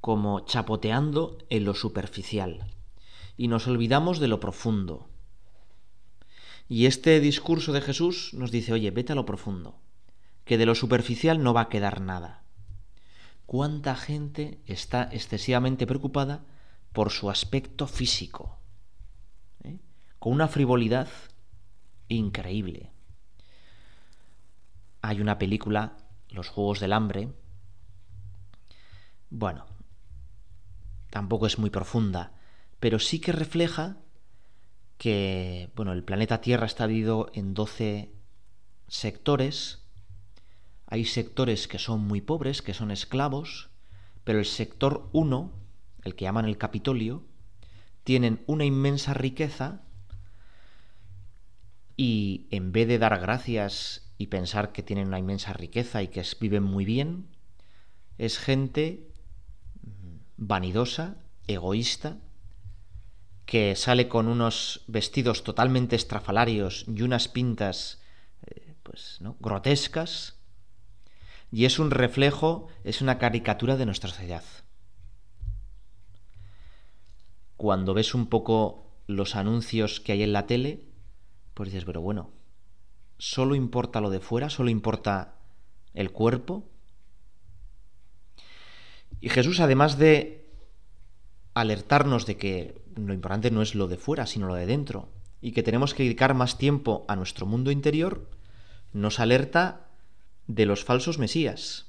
como 0.00 0.46
chapoteando 0.46 1.36
en 1.50 1.66
lo 1.66 1.74
superficial 1.74 2.72
y 3.36 3.48
nos 3.48 3.66
olvidamos 3.66 4.18
de 4.18 4.28
lo 4.28 4.40
profundo. 4.40 5.10
Y 6.66 6.86
este 6.86 7.20
discurso 7.20 7.74
de 7.74 7.82
Jesús 7.82 8.32
nos 8.32 8.50
dice, 8.50 8.72
oye, 8.72 8.90
vete 8.90 9.12
a 9.12 9.14
lo 9.14 9.26
profundo, 9.26 9.78
que 10.46 10.56
de 10.56 10.64
lo 10.64 10.74
superficial 10.74 11.42
no 11.42 11.52
va 11.52 11.60
a 11.60 11.68
quedar 11.68 12.00
nada. 12.00 12.44
¿Cuánta 13.44 13.94
gente 13.94 14.62
está 14.64 15.02
excesivamente 15.12 15.86
preocupada 15.86 16.46
por 16.94 17.10
su 17.10 17.28
aspecto 17.28 17.86
físico? 17.86 18.58
¿Eh? 19.64 19.80
Con 20.18 20.32
una 20.32 20.48
frivolidad 20.48 21.08
increíble. 22.08 22.90
Hay 25.02 25.20
una 25.20 25.38
película, 25.38 26.07
Los 26.30 26.48
Juegos 26.48 26.80
del 26.80 26.92
Hambre, 26.92 27.32
bueno, 29.30 29.66
tampoco 31.10 31.46
es 31.46 31.58
muy 31.58 31.70
profunda, 31.70 32.32
pero 32.80 32.98
sí 32.98 33.20
que 33.20 33.32
refleja 33.32 33.98
que, 34.96 35.70
bueno, 35.74 35.92
el 35.92 36.04
planeta 36.04 36.40
Tierra 36.40 36.66
está 36.66 36.86
dividido 36.86 37.30
en 37.34 37.54
12 37.54 38.12
sectores. 38.88 39.84
Hay 40.86 41.04
sectores 41.04 41.68
que 41.68 41.78
son 41.78 42.00
muy 42.00 42.20
pobres, 42.20 42.62
que 42.62 42.74
son 42.74 42.90
esclavos, 42.90 43.70
pero 44.24 44.38
el 44.38 44.46
sector 44.46 45.08
1, 45.12 45.52
el 46.04 46.14
que 46.14 46.24
llaman 46.24 46.46
el 46.46 46.58
Capitolio, 46.58 47.24
tienen 48.04 48.42
una 48.46 48.64
inmensa 48.64 49.12
riqueza 49.12 49.82
y 51.96 52.46
en 52.50 52.72
vez 52.72 52.88
de 52.88 52.98
dar 52.98 53.18
gracias 53.20 54.07
y 54.18 54.26
pensar 54.26 54.72
que 54.72 54.82
tienen 54.82 55.06
una 55.06 55.20
inmensa 55.20 55.52
riqueza 55.52 56.02
y 56.02 56.08
que 56.08 56.24
viven 56.40 56.64
muy 56.64 56.84
bien, 56.84 57.28
es 58.18 58.38
gente 58.38 59.08
vanidosa, 60.36 61.16
egoísta, 61.46 62.18
que 63.46 63.76
sale 63.76 64.08
con 64.08 64.28
unos 64.28 64.84
vestidos 64.88 65.44
totalmente 65.44 65.96
estrafalarios 65.96 66.84
y 66.86 67.02
unas 67.02 67.28
pintas 67.28 68.02
eh, 68.46 68.74
pues, 68.82 69.18
¿no? 69.20 69.36
grotescas, 69.40 70.34
y 71.50 71.64
es 71.64 71.78
un 71.78 71.90
reflejo, 71.90 72.66
es 72.84 73.00
una 73.00 73.18
caricatura 73.18 73.76
de 73.76 73.86
nuestra 73.86 74.10
sociedad. 74.10 74.44
Cuando 77.56 77.94
ves 77.94 78.14
un 78.14 78.26
poco 78.26 78.92
los 79.06 79.34
anuncios 79.34 80.00
que 80.00 80.12
hay 80.12 80.22
en 80.22 80.32
la 80.32 80.46
tele, 80.46 80.84
pues 81.54 81.70
dices, 81.70 81.86
pero 81.86 82.02
bueno, 82.02 82.30
¿solo 83.18 83.54
importa 83.54 84.00
lo 84.00 84.10
de 84.10 84.20
fuera? 84.20 84.48
¿Solo 84.48 84.70
importa 84.70 85.34
el 85.94 86.10
cuerpo? 86.12 86.68
Y 89.20 89.28
Jesús, 89.28 89.60
además 89.60 89.98
de 89.98 90.48
alertarnos 91.54 92.26
de 92.26 92.36
que 92.36 92.82
lo 92.94 93.12
importante 93.12 93.50
no 93.50 93.62
es 93.62 93.74
lo 93.74 93.88
de 93.88 93.96
fuera, 93.96 94.26
sino 94.26 94.46
lo 94.46 94.54
de 94.54 94.66
dentro, 94.66 95.08
y 95.40 95.52
que 95.52 95.62
tenemos 95.62 95.94
que 95.94 96.04
dedicar 96.04 96.34
más 96.34 96.58
tiempo 96.58 97.04
a 97.08 97.16
nuestro 97.16 97.46
mundo 97.46 97.70
interior, 97.70 98.30
nos 98.92 99.20
alerta 99.20 99.88
de 100.46 100.66
los 100.66 100.84
falsos 100.84 101.18
mesías, 101.18 101.86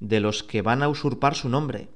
de 0.00 0.20
los 0.20 0.42
que 0.42 0.62
van 0.62 0.82
a 0.82 0.88
usurpar 0.88 1.34
su 1.34 1.48
nombre, 1.48 1.88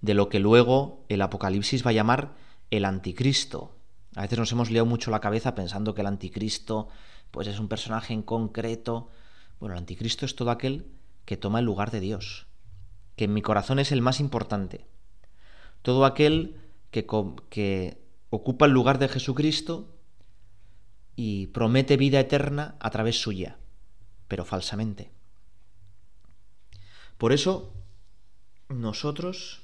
de 0.00 0.14
lo 0.14 0.28
que 0.28 0.40
luego 0.40 1.04
el 1.08 1.22
Apocalipsis 1.22 1.84
va 1.84 1.90
a 1.90 1.94
llamar 1.94 2.34
el 2.70 2.84
anticristo. 2.84 3.76
A 4.14 4.22
veces 4.22 4.38
nos 4.38 4.52
hemos 4.52 4.70
liado 4.70 4.86
mucho 4.86 5.10
la 5.10 5.20
cabeza 5.20 5.54
pensando 5.54 5.94
que 5.94 6.00
el 6.00 6.06
anticristo 6.06 6.88
pues 7.30 7.48
es 7.48 7.58
un 7.58 7.68
personaje 7.68 8.12
en 8.12 8.22
concreto. 8.22 9.10
Bueno, 9.60 9.74
el 9.74 9.78
anticristo 9.78 10.24
es 10.26 10.36
todo 10.36 10.50
aquel 10.50 10.86
que 11.24 11.36
toma 11.36 11.58
el 11.58 11.64
lugar 11.64 11.90
de 11.90 12.00
Dios, 12.00 12.46
que 13.16 13.24
en 13.24 13.34
mi 13.34 13.42
corazón 13.42 13.78
es 13.78 13.92
el 13.92 14.02
más 14.02 14.20
importante. 14.20 14.86
Todo 15.82 16.04
aquel 16.04 16.60
que, 16.90 17.06
que 17.50 17.98
ocupa 18.30 18.66
el 18.66 18.72
lugar 18.72 18.98
de 18.98 19.08
Jesucristo 19.08 19.94
y 21.14 21.48
promete 21.48 21.96
vida 21.96 22.20
eterna 22.20 22.76
a 22.80 22.90
través 22.90 23.20
suya, 23.20 23.58
pero 24.28 24.44
falsamente. 24.44 25.10
Por 27.18 27.32
eso, 27.32 27.72
nosotros 28.68 29.62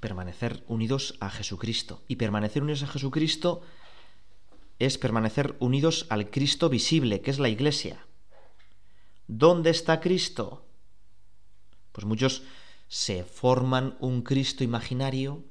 permanecer 0.00 0.64
unidos 0.66 1.14
a 1.20 1.30
Jesucristo. 1.30 2.02
Y 2.08 2.16
permanecer 2.16 2.62
unidos 2.62 2.82
a 2.82 2.88
Jesucristo 2.88 3.62
es 4.80 4.96
permanecer 4.98 5.56
unidos 5.60 6.06
al 6.08 6.30
Cristo 6.30 6.70
visible, 6.70 7.20
que 7.20 7.30
es 7.30 7.38
la 7.38 7.50
Iglesia. 7.50 8.06
¿Dónde 9.28 9.70
está 9.70 10.00
Cristo? 10.00 10.66
Pues 11.92 12.06
muchos 12.06 12.42
se 12.88 13.22
forman 13.22 13.96
un 14.00 14.22
Cristo 14.22 14.64
imaginario 14.64 15.44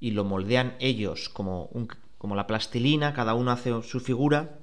y 0.00 0.12
lo 0.12 0.24
moldean 0.24 0.74
ellos 0.80 1.28
como, 1.28 1.70
como 2.18 2.34
la 2.34 2.46
plastilina, 2.46 3.12
cada 3.12 3.34
uno 3.34 3.50
hace 3.50 3.82
su 3.82 4.00
figura. 4.00 4.58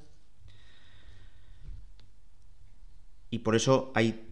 Y 3.30 3.40
por 3.40 3.56
eso 3.56 3.92
hay 3.94 4.28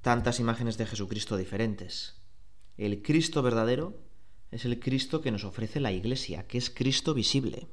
tantas 0.00 0.38
imágenes 0.38 0.78
de 0.78 0.86
Jesucristo 0.86 1.36
diferentes. 1.36 2.22
El 2.76 3.02
Cristo 3.02 3.42
verdadero 3.42 3.98
es 4.52 4.64
el 4.64 4.78
Cristo 4.78 5.20
que 5.20 5.32
nos 5.32 5.42
ofrece 5.42 5.80
la 5.80 5.90
Iglesia, 5.90 6.46
que 6.46 6.58
es 6.58 6.70
Cristo 6.70 7.14
visible. 7.14 7.66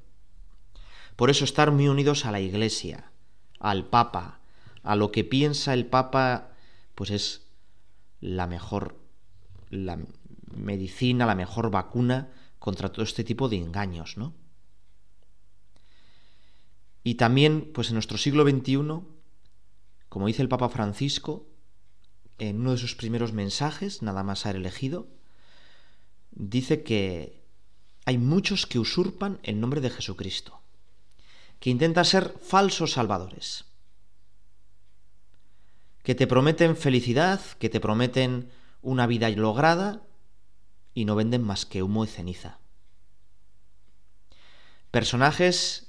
Por 1.15 1.30
eso 1.30 1.45
estar 1.45 1.71
muy 1.71 1.88
unidos 1.88 2.26
a 2.26 2.32
la 2.32 2.39
Iglesia, 2.39 3.12
al 3.60 3.86
Papa, 3.86 4.39
a 4.84 4.95
lo 4.95 5.12
que 5.12 5.23
piensa 5.23 5.73
el 5.73 5.86
Papa, 5.86 6.52
pues 6.95 7.12
es 7.12 7.47
la 8.19 8.47
mejor 8.47 8.99
la 9.69 9.99
medicina, 10.56 11.26
la 11.26 11.36
mejor 11.36 11.71
vacuna 11.71 12.30
contra 12.60 12.91
todo 12.91 13.04
este 13.04 13.23
tipo 13.23 13.49
de 13.49 13.58
engaños, 13.58 14.17
¿no? 14.17 14.34
Y 17.04 17.15
también, 17.15 17.71
pues 17.73 17.89
en 17.89 17.95
nuestro 17.95 18.17
siglo 18.17 18.43
XXI, 18.43 19.02
como 20.10 20.28
dice 20.28 20.41
el 20.41 20.47
Papa 20.47 20.69
Francisco, 20.69 21.47
en 22.38 22.62
uno 22.62 22.71
de 22.71 22.78
sus 22.78 22.95
primeros 22.95 23.34
mensajes, 23.34 24.02
nada 24.02 24.23
más 24.23 24.45
haber 24.45 24.58
elegido, 24.58 25.08
dice 26.32 26.84
que 26.84 27.43
hay 28.06 28.17
muchos 28.17 28.65
que 28.65 28.80
usurpan 28.80 29.39
el 29.43 29.60
nombre 29.60 29.82
de 29.82 29.89
Jesucristo, 29.89 30.62
que 31.63 31.69
intentan 31.69 32.04
ser 32.04 32.36
falsos 32.41 32.91
salvadores, 32.91 33.63
que 36.04 36.13
te 36.13 36.28
prometen 36.28 36.76
felicidad, 36.76 37.39
que 37.58 37.69
te 37.69 37.80
prometen 37.80 38.52
una 38.82 39.08
vida 39.08 39.30
lograda 39.30 40.02
y 40.93 41.06
no 41.06 41.15
venden 41.15 41.41
más 41.41 41.65
que 41.65 41.82
humo 41.82 42.04
y 42.04 42.10
ceniza. 42.10 42.60
Personajes 44.91 45.88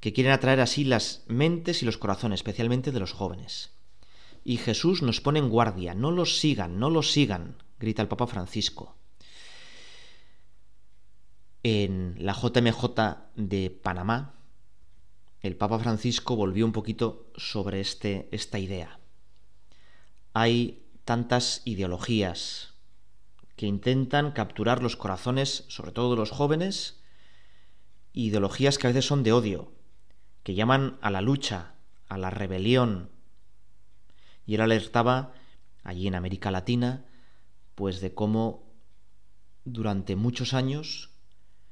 que 0.00 0.12
quieren 0.12 0.32
atraer 0.34 0.60
así 0.60 0.84
las 0.84 1.24
mentes 1.28 1.82
y 1.82 1.86
los 1.86 1.96
corazones, 1.96 2.40
especialmente 2.40 2.92
de 2.92 3.00
los 3.00 3.14
jóvenes. 3.14 3.70
Y 4.44 4.58
Jesús 4.58 5.00
nos 5.00 5.22
pone 5.22 5.38
en 5.38 5.48
guardia, 5.48 5.94
no 5.94 6.10
los 6.10 6.40
sigan, 6.40 6.78
no 6.78 6.90
los 6.90 7.10
sigan, 7.10 7.56
grita 7.78 8.02
el 8.02 8.08
Papa 8.08 8.26
Francisco. 8.26 8.98
En 11.62 12.16
la 12.18 12.34
JMJ 12.34 13.30
de 13.34 13.70
Panamá, 13.70 14.34
el 15.40 15.56
Papa 15.56 15.78
Francisco 15.78 16.36
volvió 16.36 16.64
un 16.64 16.72
poquito 16.72 17.30
sobre 17.36 17.80
este, 17.80 18.28
esta 18.32 18.58
idea. 18.58 18.98
Hay 20.32 20.82
tantas 21.04 21.62
ideologías 21.64 22.74
que 23.56 23.66
intentan 23.66 24.32
capturar 24.32 24.82
los 24.82 24.96
corazones, 24.96 25.64
sobre 25.68 25.92
todo 25.92 26.10
de 26.10 26.16
los 26.16 26.30
jóvenes, 26.30 27.00
ideologías 28.12 28.78
que 28.78 28.86
a 28.86 28.90
veces 28.90 29.06
son 29.06 29.22
de 29.22 29.32
odio, 29.32 29.72
que 30.42 30.54
llaman 30.54 30.98
a 31.00 31.10
la 31.10 31.20
lucha, 31.20 31.74
a 32.08 32.18
la 32.18 32.30
rebelión. 32.30 33.10
Y 34.46 34.54
él 34.54 34.60
alertaba 34.60 35.32
allí 35.82 36.06
en 36.06 36.14
América 36.14 36.50
Latina, 36.50 37.04
pues 37.74 38.00
de 38.00 38.14
cómo 38.14 38.72
durante 39.64 40.16
muchos 40.16 40.54
años 40.54 41.10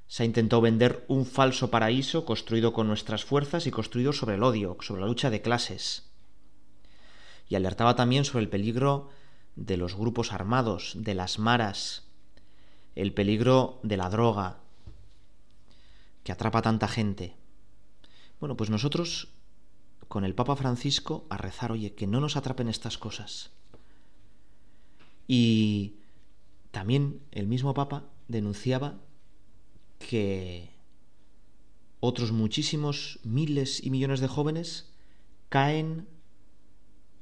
se 0.08 0.22
ha 0.22 0.26
intentado 0.26 0.62
vender 0.62 1.04
un 1.08 1.26
falso 1.26 1.70
paraíso 1.70 2.24
construido 2.24 2.72
con 2.72 2.86
nuestras 2.86 3.24
fuerzas 3.24 3.66
y 3.66 3.70
construido 3.70 4.12
sobre 4.12 4.36
el 4.36 4.42
odio, 4.42 4.76
sobre 4.80 5.00
la 5.00 5.08
lucha 5.08 5.30
de 5.30 5.42
clases. 5.42 6.10
Y 7.48 7.54
alertaba 7.54 7.96
también 7.96 8.24
sobre 8.24 8.44
el 8.44 8.50
peligro 8.50 9.08
de 9.56 9.76
los 9.76 9.96
grupos 9.96 10.32
armados, 10.32 10.92
de 10.96 11.14
las 11.14 11.38
maras, 11.38 12.04
el 12.94 13.12
peligro 13.12 13.80
de 13.82 13.96
la 13.96 14.08
droga, 14.08 14.60
que 16.22 16.32
atrapa 16.32 16.60
a 16.60 16.62
tanta 16.62 16.88
gente. 16.88 17.36
Bueno, 18.38 18.56
pues 18.56 18.70
nosotros, 18.70 19.28
con 20.08 20.24
el 20.24 20.34
Papa 20.34 20.56
Francisco, 20.56 21.26
a 21.30 21.36
rezar, 21.36 21.72
oye, 21.72 21.94
que 21.94 22.06
no 22.06 22.20
nos 22.20 22.36
atrapen 22.36 22.68
estas 22.68 22.98
cosas. 22.98 23.50
Y 25.26 25.96
también 26.70 27.22
el 27.32 27.46
mismo 27.46 27.74
Papa 27.74 28.04
denunciaba 28.28 28.98
que 29.98 30.70
otros 32.00 32.32
muchísimos 32.32 33.18
miles 33.24 33.82
y 33.82 33.90
millones 33.90 34.20
de 34.20 34.28
jóvenes 34.28 34.92
caen 35.48 36.08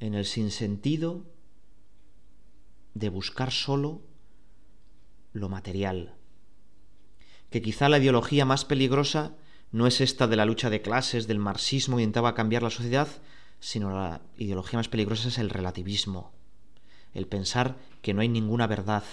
en 0.00 0.14
el 0.14 0.24
sinsentido 0.24 1.24
de 2.94 3.08
buscar 3.08 3.50
solo 3.50 4.02
lo 5.32 5.48
material. 5.48 6.14
Que 7.50 7.62
quizá 7.62 7.88
la 7.88 7.98
ideología 7.98 8.44
más 8.44 8.64
peligrosa 8.64 9.36
no 9.72 9.86
es 9.86 10.00
esta 10.00 10.26
de 10.26 10.36
la 10.36 10.46
lucha 10.46 10.70
de 10.70 10.82
clases, 10.82 11.26
del 11.26 11.38
marxismo 11.38 11.96
que 11.96 12.02
intentaba 12.02 12.34
cambiar 12.34 12.62
la 12.62 12.70
sociedad, 12.70 13.08
sino 13.60 13.90
la 13.90 14.22
ideología 14.36 14.78
más 14.78 14.88
peligrosa 14.88 15.28
es 15.28 15.38
el 15.38 15.50
relativismo, 15.50 16.32
el 17.12 17.26
pensar 17.26 17.76
que 18.02 18.14
no 18.14 18.20
hay 18.20 18.28
ninguna 18.28 18.66
verdad, 18.66 19.04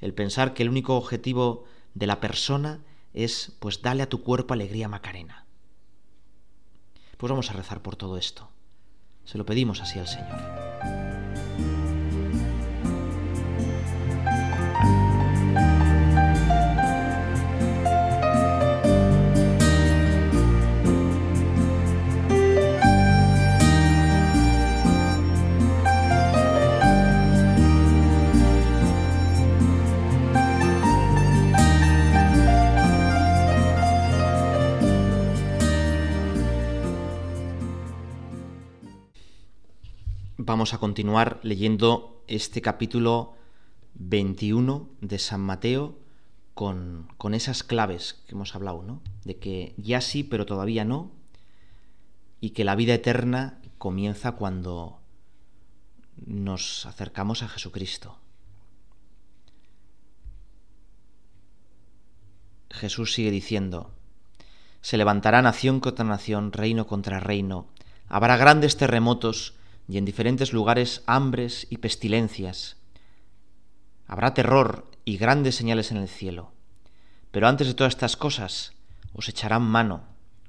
el 0.00 0.14
pensar 0.14 0.54
que 0.54 0.62
el 0.62 0.68
único 0.68 0.96
objetivo 0.96 1.64
de 1.94 2.06
la 2.06 2.20
persona 2.20 2.80
es 3.12 3.56
pues 3.58 3.82
dale 3.82 4.02
a 4.02 4.08
tu 4.08 4.22
cuerpo 4.22 4.54
alegría 4.54 4.88
Macarena. 4.88 5.46
Pues 7.16 7.30
vamos 7.30 7.50
a 7.50 7.54
rezar 7.54 7.82
por 7.82 7.96
todo 7.96 8.16
esto. 8.16 8.50
Se 9.24 9.38
lo 9.38 9.46
pedimos 9.46 9.80
así 9.80 9.98
al 9.98 10.08
Señor. 10.08 11.01
Vamos 40.62 40.74
a 40.74 40.78
continuar 40.78 41.40
leyendo 41.42 42.22
este 42.28 42.62
capítulo 42.62 43.34
21 43.94 44.88
de 45.00 45.18
San 45.18 45.40
Mateo 45.40 45.98
con, 46.54 47.08
con, 47.16 47.34
esas 47.34 47.64
claves 47.64 48.22
que 48.28 48.36
hemos 48.36 48.54
hablado, 48.54 48.84
¿no? 48.84 49.02
De 49.24 49.38
que 49.38 49.74
ya 49.76 50.00
sí, 50.00 50.22
pero 50.22 50.46
todavía 50.46 50.84
no, 50.84 51.10
y 52.40 52.50
que 52.50 52.62
la 52.62 52.76
vida 52.76 52.94
eterna 52.94 53.58
comienza 53.76 54.36
cuando 54.36 55.00
nos 56.26 56.86
acercamos 56.86 57.42
a 57.42 57.48
Jesucristo. 57.48 58.20
Jesús 62.70 63.14
sigue 63.14 63.32
diciendo, 63.32 63.90
se 64.80 64.96
levantará 64.96 65.42
nación 65.42 65.80
contra 65.80 66.04
nación, 66.04 66.52
reino 66.52 66.86
contra 66.86 67.18
reino, 67.18 67.66
habrá 68.08 68.36
grandes 68.36 68.76
terremotos, 68.76 69.56
y 69.92 69.98
en 69.98 70.06
diferentes 70.06 70.54
lugares 70.54 71.02
hambres 71.04 71.66
y 71.68 71.76
pestilencias. 71.76 72.78
Habrá 74.06 74.32
terror 74.32 74.90
y 75.04 75.18
grandes 75.18 75.56
señales 75.56 75.90
en 75.90 75.98
el 75.98 76.08
cielo. 76.08 76.50
Pero 77.30 77.46
antes 77.46 77.66
de 77.66 77.74
todas 77.74 77.92
estas 77.92 78.16
cosas, 78.16 78.72
os 79.12 79.28
echarán 79.28 79.60
mano, 79.60 80.04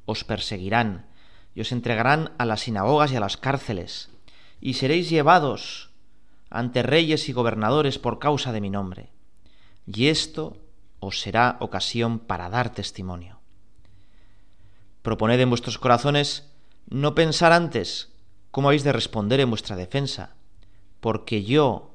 os 0.05 0.23
perseguirán, 0.23 1.07
y 1.53 1.59
os 1.59 1.73
entregarán 1.73 2.31
a 2.37 2.45
las 2.45 2.61
sinagogas 2.61 3.11
y 3.11 3.17
a 3.17 3.19
las 3.19 3.35
cárceles, 3.35 4.11
y 4.61 4.75
seréis 4.75 5.09
llevados 5.09 5.89
ante 6.49 6.81
reyes 6.81 7.27
y 7.27 7.33
gobernadores 7.33 7.99
por 7.99 8.19
causa 8.19 8.53
de 8.53 8.61
mi 8.61 8.69
nombre. 8.69 9.11
Y 9.85 10.07
esto 10.07 10.55
os 11.01 11.19
será 11.19 11.57
ocasión 11.59 12.17
para 12.17 12.49
dar 12.49 12.69
testimonio. 12.69 13.41
Proponed 15.01 15.41
en 15.41 15.49
vuestros 15.49 15.79
corazones 15.79 16.49
no 16.87 17.13
pensar 17.13 17.51
antes 17.51 18.12
cómo 18.53 18.67
habéis 18.67 18.83
de 18.83 18.93
responder 18.93 19.39
en 19.39 19.49
vuestra 19.49 19.75
defensa, 19.75 20.35
porque 20.99 21.43
yo 21.43 21.89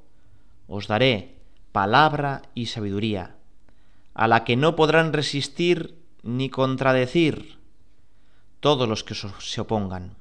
os 0.67 0.89
daré 0.89 1.39
palabra 1.71 2.43
y 2.53 2.67
sabiduría, 2.67 3.37
a 4.13 4.27
la 4.27 4.43
que 4.43 4.57
no 4.57 4.75
podrán 4.75 5.13
resistir 5.13 6.03
ni 6.25 6.51
contradecir 6.51 7.61
todos 8.59 8.89
los 8.89 9.05
que 9.05 9.15
se 9.15 9.61
opongan. 9.61 10.17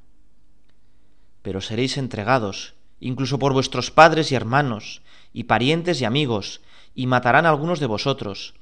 Pero 1.41 1.59
seréis 1.59 1.97
entregados, 1.97 2.75
incluso 2.99 3.39
por 3.39 3.53
vuestros 3.53 3.89
padres 3.89 4.31
y 4.31 4.35
hermanos, 4.35 5.01
y 5.33 5.45
parientes 5.45 6.01
y 6.01 6.05
amigos, 6.05 6.61
y 6.93 7.07
matarán 7.07 7.47
a 7.47 7.49
algunos 7.49 7.79
de 7.79 7.87
vosotros, 7.87 8.53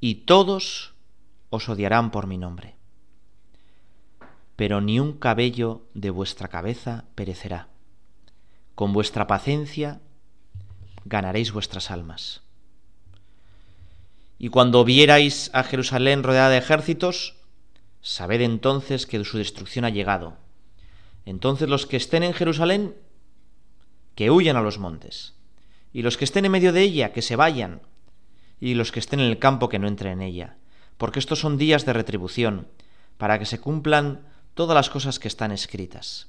y 0.00 0.26
todos 0.26 0.94
os 1.50 1.68
odiarán 1.68 2.10
por 2.10 2.26
mi 2.26 2.36
nombre 2.36 2.75
pero 4.56 4.80
ni 4.80 4.98
un 4.98 5.12
cabello 5.12 5.86
de 5.94 6.10
vuestra 6.10 6.48
cabeza 6.48 7.04
perecerá. 7.14 7.68
Con 8.74 8.92
vuestra 8.92 9.26
paciencia 9.26 10.00
ganaréis 11.04 11.52
vuestras 11.52 11.90
almas. 11.90 12.42
Y 14.38 14.48
cuando 14.48 14.84
vierais 14.84 15.50
a 15.54 15.62
Jerusalén 15.62 16.22
rodeada 16.22 16.50
de 16.50 16.58
ejércitos, 16.58 17.36
sabed 18.02 18.40
entonces 18.40 19.06
que 19.06 19.22
su 19.24 19.38
destrucción 19.38 19.84
ha 19.84 19.90
llegado. 19.90 20.36
Entonces 21.24 21.68
los 21.68 21.86
que 21.86 21.96
estén 21.96 22.22
en 22.22 22.34
Jerusalén, 22.34 22.94
que 24.14 24.30
huyan 24.30 24.56
a 24.56 24.62
los 24.62 24.78
montes, 24.78 25.34
y 25.92 26.02
los 26.02 26.16
que 26.16 26.24
estén 26.24 26.44
en 26.44 26.52
medio 26.52 26.72
de 26.72 26.82
ella, 26.82 27.12
que 27.12 27.22
se 27.22 27.36
vayan, 27.36 27.82
y 28.60 28.74
los 28.74 28.92
que 28.92 29.00
estén 29.00 29.20
en 29.20 29.26
el 29.26 29.38
campo, 29.38 29.68
que 29.68 29.78
no 29.78 29.88
entren 29.88 30.14
en 30.14 30.22
ella, 30.22 30.56
porque 30.96 31.18
estos 31.18 31.40
son 31.40 31.58
días 31.58 31.84
de 31.84 31.92
retribución, 31.92 32.68
para 33.16 33.38
que 33.38 33.46
se 33.46 33.60
cumplan 33.60 34.26
todas 34.56 34.74
las 34.74 34.88
cosas 34.88 35.18
que 35.18 35.28
están 35.28 35.52
escritas. 35.52 36.28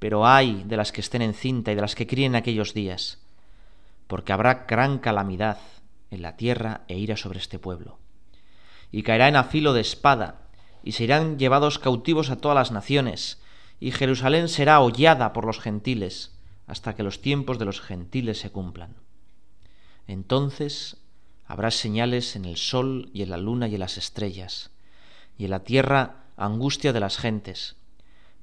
Pero 0.00 0.26
hay 0.26 0.64
de 0.64 0.76
las 0.76 0.90
que 0.90 1.00
estén 1.00 1.22
en 1.22 1.32
cinta 1.32 1.70
y 1.70 1.76
de 1.76 1.80
las 1.80 1.94
que 1.94 2.08
críen 2.08 2.34
aquellos 2.34 2.74
días, 2.74 3.18
porque 4.08 4.32
habrá 4.32 4.66
gran 4.68 4.98
calamidad 4.98 5.58
en 6.10 6.22
la 6.22 6.36
tierra 6.36 6.82
e 6.88 6.98
ira 6.98 7.16
sobre 7.16 7.38
este 7.38 7.60
pueblo. 7.60 7.98
Y 8.90 9.04
caerá 9.04 9.28
en 9.28 9.36
afilo 9.36 9.74
de 9.74 9.80
espada, 9.80 10.48
y 10.82 10.92
se 10.92 11.04
irán 11.04 11.38
llevados 11.38 11.78
cautivos 11.78 12.30
a 12.30 12.36
todas 12.36 12.56
las 12.56 12.72
naciones, 12.72 13.40
y 13.78 13.92
Jerusalén 13.92 14.48
será 14.48 14.80
hollada 14.80 15.32
por 15.32 15.46
los 15.46 15.60
gentiles, 15.60 16.34
hasta 16.66 16.96
que 16.96 17.04
los 17.04 17.22
tiempos 17.22 17.60
de 17.60 17.64
los 17.64 17.80
gentiles 17.80 18.40
se 18.40 18.50
cumplan. 18.50 18.96
Entonces 20.08 20.96
habrá 21.46 21.70
señales 21.70 22.34
en 22.34 22.44
el 22.44 22.56
sol 22.56 23.08
y 23.14 23.22
en 23.22 23.30
la 23.30 23.36
luna 23.36 23.68
y 23.68 23.74
en 23.74 23.80
las 23.80 23.98
estrellas, 23.98 24.70
y 25.38 25.44
en 25.44 25.50
la 25.50 25.62
tierra 25.62 26.25
angustia 26.36 26.92
de 26.92 27.00
las 27.00 27.16
gentes, 27.16 27.76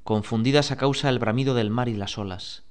confundidas 0.03 0.71
a 0.71 0.77
causa 0.77 1.07
del 1.07 1.19
bramido 1.19 1.53
del 1.53 1.69
mar 1.69 1.89
y 1.89 1.93
las 1.95 2.17
olas, 2.17 2.63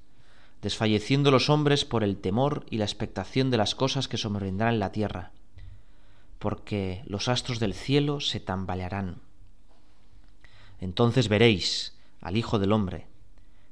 desfalleciendo 0.61 1.31
los 1.31 1.49
hombres 1.49 1.85
por 1.85 2.03
el 2.03 2.17
temor 2.17 2.65
y 2.69 2.77
la 2.77 2.85
expectación 2.85 3.51
de 3.51 3.57
las 3.57 3.75
cosas 3.75 4.07
que 4.07 4.17
sobrevendrán 4.17 4.75
en 4.75 4.79
la 4.79 4.91
tierra, 4.91 5.31
porque 6.39 7.03
los 7.05 7.27
astros 7.27 7.59
del 7.59 7.73
cielo 7.73 8.19
se 8.19 8.39
tambalearán. 8.39 9.21
Entonces 10.79 11.29
veréis 11.29 11.97
al 12.21 12.37
Hijo 12.37 12.59
del 12.59 12.71
Hombre, 12.71 13.07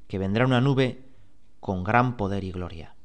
que 0.08 0.18
vendrá 0.18 0.46
una 0.46 0.62
nube 0.62 1.04
con 1.60 1.84
gran 1.84 2.18
poder 2.18 2.44
y 2.44 2.52
gloria. 2.52 2.96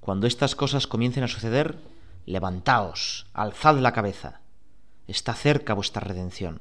Cuando 0.00 0.26
estas 0.26 0.54
cosas 0.54 0.86
comiencen 0.86 1.24
a 1.24 1.28
suceder, 1.28 1.78
levantaos, 2.26 3.26
alzad 3.32 3.78
la 3.78 3.92
cabeza, 3.92 4.40
está 5.06 5.34
cerca 5.34 5.74
vuestra 5.74 6.00
redención. 6.00 6.60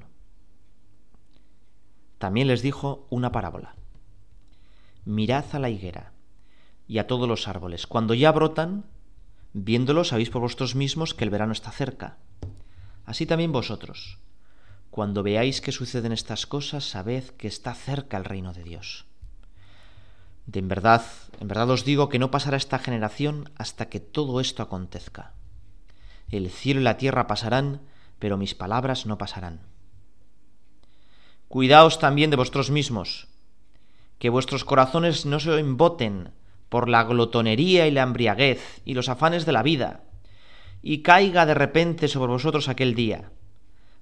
También 2.24 2.48
les 2.48 2.62
dijo 2.62 3.06
una 3.10 3.34
parábola. 3.34 3.76
Mirad 5.04 5.44
a 5.52 5.60
la 5.60 5.70
higuera 5.70 6.14
y 6.88 7.00
a 7.00 7.06
todos 7.06 7.28
los 7.28 7.50
árboles. 7.50 7.86
Cuando 7.86 8.14
ya 8.14 8.32
brotan, 8.32 8.86
viéndolos 9.52 10.08
sabéis 10.08 10.30
por 10.30 10.42
vosotros 10.42 10.74
mismos 10.74 11.14
que 11.14 11.26
el 11.26 11.30
verano 11.30 11.52
está 11.52 11.70
cerca. 11.72 12.16
Así 13.04 13.26
también 13.26 13.52
vosotros. 13.52 14.20
Cuando 14.90 15.22
veáis 15.22 15.60
que 15.60 15.74
suceden 15.74 16.14
estas 16.14 16.48
cosas, 16.48 16.86
sabed 16.86 17.26
que 17.32 17.50
está 17.50 17.74
cerca 17.74 18.16
el 18.16 18.24
reino 18.24 18.54
de 18.54 18.64
Dios. 18.64 19.04
De 20.46 20.60
en 20.60 20.70
verdad, 20.70 21.04
en 21.42 21.50
verdad 21.50 21.72
os 21.72 21.84
digo 21.84 22.08
que 22.08 22.20
no 22.20 22.32
pasará 22.32 22.56
esta 22.56 22.80
generación 22.80 23.52
hasta 23.58 23.90
que 23.90 24.00
todo 24.00 24.40
esto 24.40 24.64
acontezca. 24.64 25.34
El 26.30 26.50
cielo 26.50 26.80
y 26.80 26.84
la 26.86 26.96
tierra 26.96 27.28
pasarán, 27.28 27.82
pero 28.18 28.38
mis 28.38 28.56
palabras 28.56 29.06
no 29.06 29.18
pasarán. 29.18 29.74
Cuidaos 31.54 32.00
también 32.00 32.32
de 32.32 32.36
vosotros 32.36 32.72
mismos, 32.72 33.28
que 34.18 34.32
vuestros 34.32 34.66
corazones 34.66 35.28
no 35.28 35.40
se 35.40 35.60
emboten 35.60 36.32
por 36.68 36.90
la 36.90 37.04
glotonería 37.04 37.86
y 37.86 37.92
la 37.92 38.02
embriaguez 38.02 38.82
y 38.86 38.96
los 38.96 39.08
afanes 39.08 39.46
de 39.46 39.52
la 39.52 39.62
vida, 39.62 40.02
y 40.82 41.04
caiga 41.04 41.46
de 41.46 41.54
repente 41.54 42.08
sobre 42.08 42.32
vosotros 42.32 42.70
aquel 42.70 42.96
día, 42.96 43.30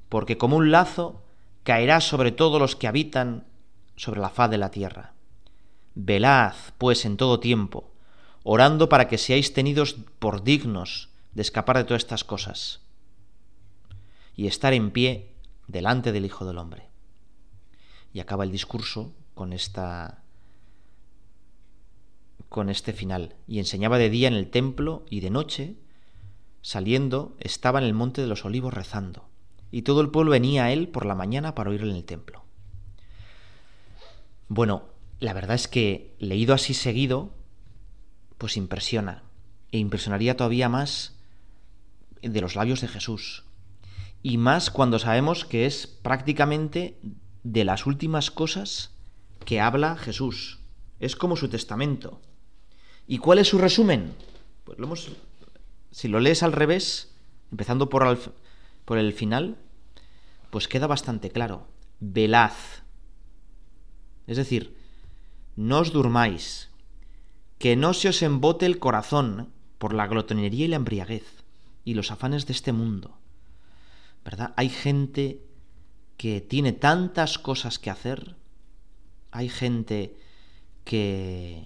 porque 0.08 0.38
como 0.38 0.56
un 0.56 0.72
lazo 0.72 1.26
caerá 1.64 2.00
sobre 2.00 2.32
todos 2.32 2.58
los 2.58 2.78
que 2.78 2.88
habitan 2.88 3.44
sobre 3.98 4.22
la 4.22 4.30
faz 4.30 4.50
de 4.50 4.58
la 4.58 4.72
tierra. 4.72 5.12
Velad, 5.94 6.56
pues, 6.78 7.04
en 7.04 7.18
todo 7.18 7.42
tiempo, 7.42 7.92
orando 8.44 8.88
para 8.88 9.10
que 9.10 9.18
seáis 9.18 9.54
tenidos 9.54 9.98
por 10.20 10.46
dignos 10.46 11.10
de 11.34 11.42
escapar 11.42 11.76
de 11.76 11.84
todas 11.84 12.04
estas 12.04 12.24
cosas, 12.24 12.80
y 14.38 14.48
estar 14.48 14.72
en 14.72 14.92
pie 14.92 15.36
delante 15.68 16.14
del 16.14 16.24
Hijo 16.24 16.46
del 16.46 16.58
Hombre 16.58 16.91
y 18.14 18.20
acaba 18.20 18.44
el 18.44 18.52
discurso 18.52 19.14
con 19.34 19.54
esta 19.54 20.24
con 22.50 22.70
este 22.70 22.92
final, 22.92 23.36
y 23.48 23.60
enseñaba 23.60 23.98
de 23.98 24.10
día 24.10 24.28
en 24.28 24.34
el 24.34 24.50
templo 24.50 25.06
y 25.10 25.22
de 25.22 25.30
noche, 25.30 25.78
saliendo, 26.62 27.34
estaba 27.40 27.80
en 27.80 27.86
el 27.86 27.94
monte 27.94 28.20
de 28.20 28.28
los 28.28 28.44
olivos 28.44 28.74
rezando, 28.74 29.30
y 29.72 29.84
todo 29.84 30.02
el 30.02 30.10
pueblo 30.10 30.32
venía 30.32 30.66
a 30.66 30.72
él 30.74 30.90
por 30.90 31.06
la 31.06 31.16
mañana 31.16 31.56
para 31.56 31.70
oírle 31.70 31.92
en 31.92 31.96
el 31.96 32.04
templo. 32.04 32.44
Bueno, 34.50 34.84
la 35.22 35.32
verdad 35.32 35.56
es 35.56 35.70
que 35.70 36.14
leído 36.20 36.54
así 36.54 36.74
seguido, 36.74 37.32
pues 38.38 38.58
impresiona, 38.58 39.24
e 39.72 39.78
impresionaría 39.78 40.36
todavía 40.36 40.68
más 40.68 41.16
de 42.22 42.42
los 42.42 42.58
labios 42.58 42.82
de 42.82 42.90
Jesús, 42.90 43.46
y 44.24 44.38
más 44.38 44.72
cuando 44.72 45.00
sabemos 45.00 45.46
que 45.46 45.66
es 45.66 45.88
prácticamente 45.88 47.00
de 47.44 47.64
las 47.64 47.86
últimas 47.86 48.32
cosas 48.32 48.92
que 49.46 49.60
habla 49.60 49.96
Jesús. 49.96 50.60
Es 51.00 51.16
como 51.16 51.36
su 51.36 51.50
testamento. 51.50 52.22
¿Y 53.08 53.18
cuál 53.18 53.40
es 53.40 53.48
su 53.48 53.58
resumen? 53.58 54.14
Pues 54.64 54.78
lo 54.80 54.86
hemos, 54.86 55.12
si 55.92 56.08
lo 56.08 56.20
lees 56.20 56.44
al 56.44 56.52
revés, 56.52 57.16
empezando 57.52 57.90
por, 57.90 58.18
por 58.86 58.98
el 58.98 59.14
final, 59.14 59.58
pues 60.50 60.68
queda 60.68 60.88
bastante 60.88 61.32
claro. 61.32 61.68
Velad. 62.00 62.52
Es 64.28 64.38
decir, 64.38 64.78
no 65.56 65.80
os 65.80 65.92
durmáis, 65.92 66.70
que 67.58 67.76
no 67.76 67.94
se 67.94 68.10
os 68.10 68.22
embote 68.22 68.66
el 68.66 68.80
corazón 68.80 69.50
por 69.78 69.94
la 69.94 70.08
glotonería 70.08 70.66
y 70.66 70.68
la 70.70 70.76
embriaguez 70.78 71.44
y 71.84 71.96
los 71.96 72.12
afanes 72.12 72.46
de 72.46 72.54
este 72.54 72.72
mundo. 72.72 73.18
¿Verdad? 74.24 74.54
Hay 74.56 74.70
gente 74.70 75.42
que 76.22 76.40
tiene 76.40 76.72
tantas 76.72 77.40
cosas 77.40 77.80
que 77.80 77.90
hacer, 77.90 78.36
hay 79.32 79.50
gente 79.50 80.16
que 80.84 81.66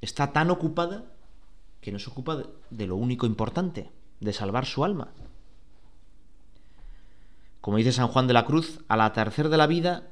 está 0.00 0.32
tan 0.32 0.50
ocupada 0.50 1.12
que 1.82 1.92
no 1.92 1.98
se 1.98 2.08
ocupa 2.08 2.42
de 2.70 2.86
lo 2.86 2.96
único 2.96 3.26
importante, 3.26 3.90
de 4.18 4.32
salvar 4.32 4.64
su 4.64 4.82
alma. 4.82 5.12
Como 7.60 7.76
dice 7.76 7.92
San 7.92 8.08
Juan 8.08 8.26
de 8.26 8.32
la 8.32 8.46
Cruz, 8.46 8.80
al 8.88 9.02
atardecer 9.02 9.50
de 9.50 9.58
la 9.58 9.66
vida 9.66 10.08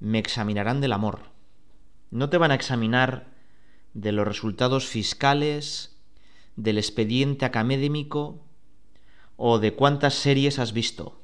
me 0.00 0.18
examinarán 0.18 0.80
del 0.80 0.92
amor. 0.92 1.20
No 2.10 2.30
te 2.30 2.38
van 2.38 2.50
a 2.50 2.56
examinar 2.56 3.28
de 3.94 4.10
los 4.10 4.26
resultados 4.26 4.88
fiscales, 4.88 6.00
del 6.56 6.78
expediente 6.78 7.44
académico 7.44 8.44
o 9.36 9.60
de 9.60 9.72
cuántas 9.72 10.14
series 10.14 10.58
has 10.58 10.72
visto. 10.72 11.22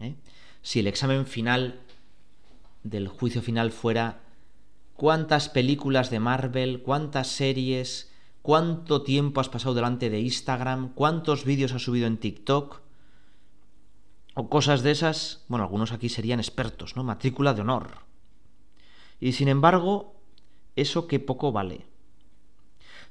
¿eh? 0.00 0.16
Si 0.62 0.80
el 0.80 0.86
examen 0.86 1.26
final 1.26 1.80
del 2.82 3.08
juicio 3.08 3.42
final 3.42 3.72
fuera 3.72 4.20
cuántas 4.94 5.48
películas 5.48 6.10
de 6.10 6.20
Marvel, 6.20 6.82
cuántas 6.82 7.28
series, 7.28 8.12
cuánto 8.42 9.02
tiempo 9.02 9.40
has 9.40 9.48
pasado 9.48 9.74
delante 9.74 10.10
de 10.10 10.20
Instagram, 10.20 10.92
cuántos 10.94 11.44
vídeos 11.44 11.72
has 11.72 11.82
subido 11.82 12.06
en 12.06 12.18
TikTok, 12.18 12.80
o 14.34 14.48
cosas 14.48 14.82
de 14.82 14.92
esas, 14.92 15.44
bueno, 15.48 15.64
algunos 15.64 15.92
aquí 15.92 16.08
serían 16.08 16.38
expertos, 16.38 16.96
¿no? 16.96 17.04
Matrícula 17.04 17.54
de 17.54 17.62
honor. 17.62 17.98
Y 19.20 19.32
sin 19.32 19.48
embargo, 19.48 20.14
eso 20.76 21.06
que 21.06 21.18
poco 21.18 21.52
vale. 21.52 21.86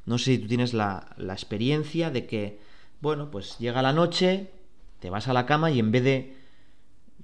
No 0.05 0.17
sé 0.17 0.35
si 0.35 0.38
tú 0.39 0.47
tienes 0.47 0.73
la, 0.73 1.13
la 1.17 1.33
experiencia 1.33 2.09
de 2.09 2.25
que, 2.25 2.59
bueno, 3.01 3.29
pues 3.31 3.57
llega 3.59 3.81
la 3.81 3.93
noche, 3.93 4.51
te 4.99 5.09
vas 5.09 5.27
a 5.27 5.33
la 5.33 5.45
cama 5.45 5.71
y 5.71 5.79
en 5.79 5.91
vez 5.91 6.03
de, 6.03 6.38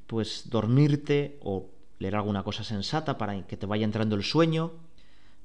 pues, 0.07 0.49
dormirte 0.49 1.39
o 1.43 1.69
leer 1.99 2.15
alguna 2.15 2.43
cosa 2.43 2.63
sensata 2.63 3.17
para 3.17 3.45
que 3.47 3.57
te 3.57 3.65
vaya 3.65 3.85
entrando 3.85 4.15
el 4.15 4.23
sueño, 4.23 4.73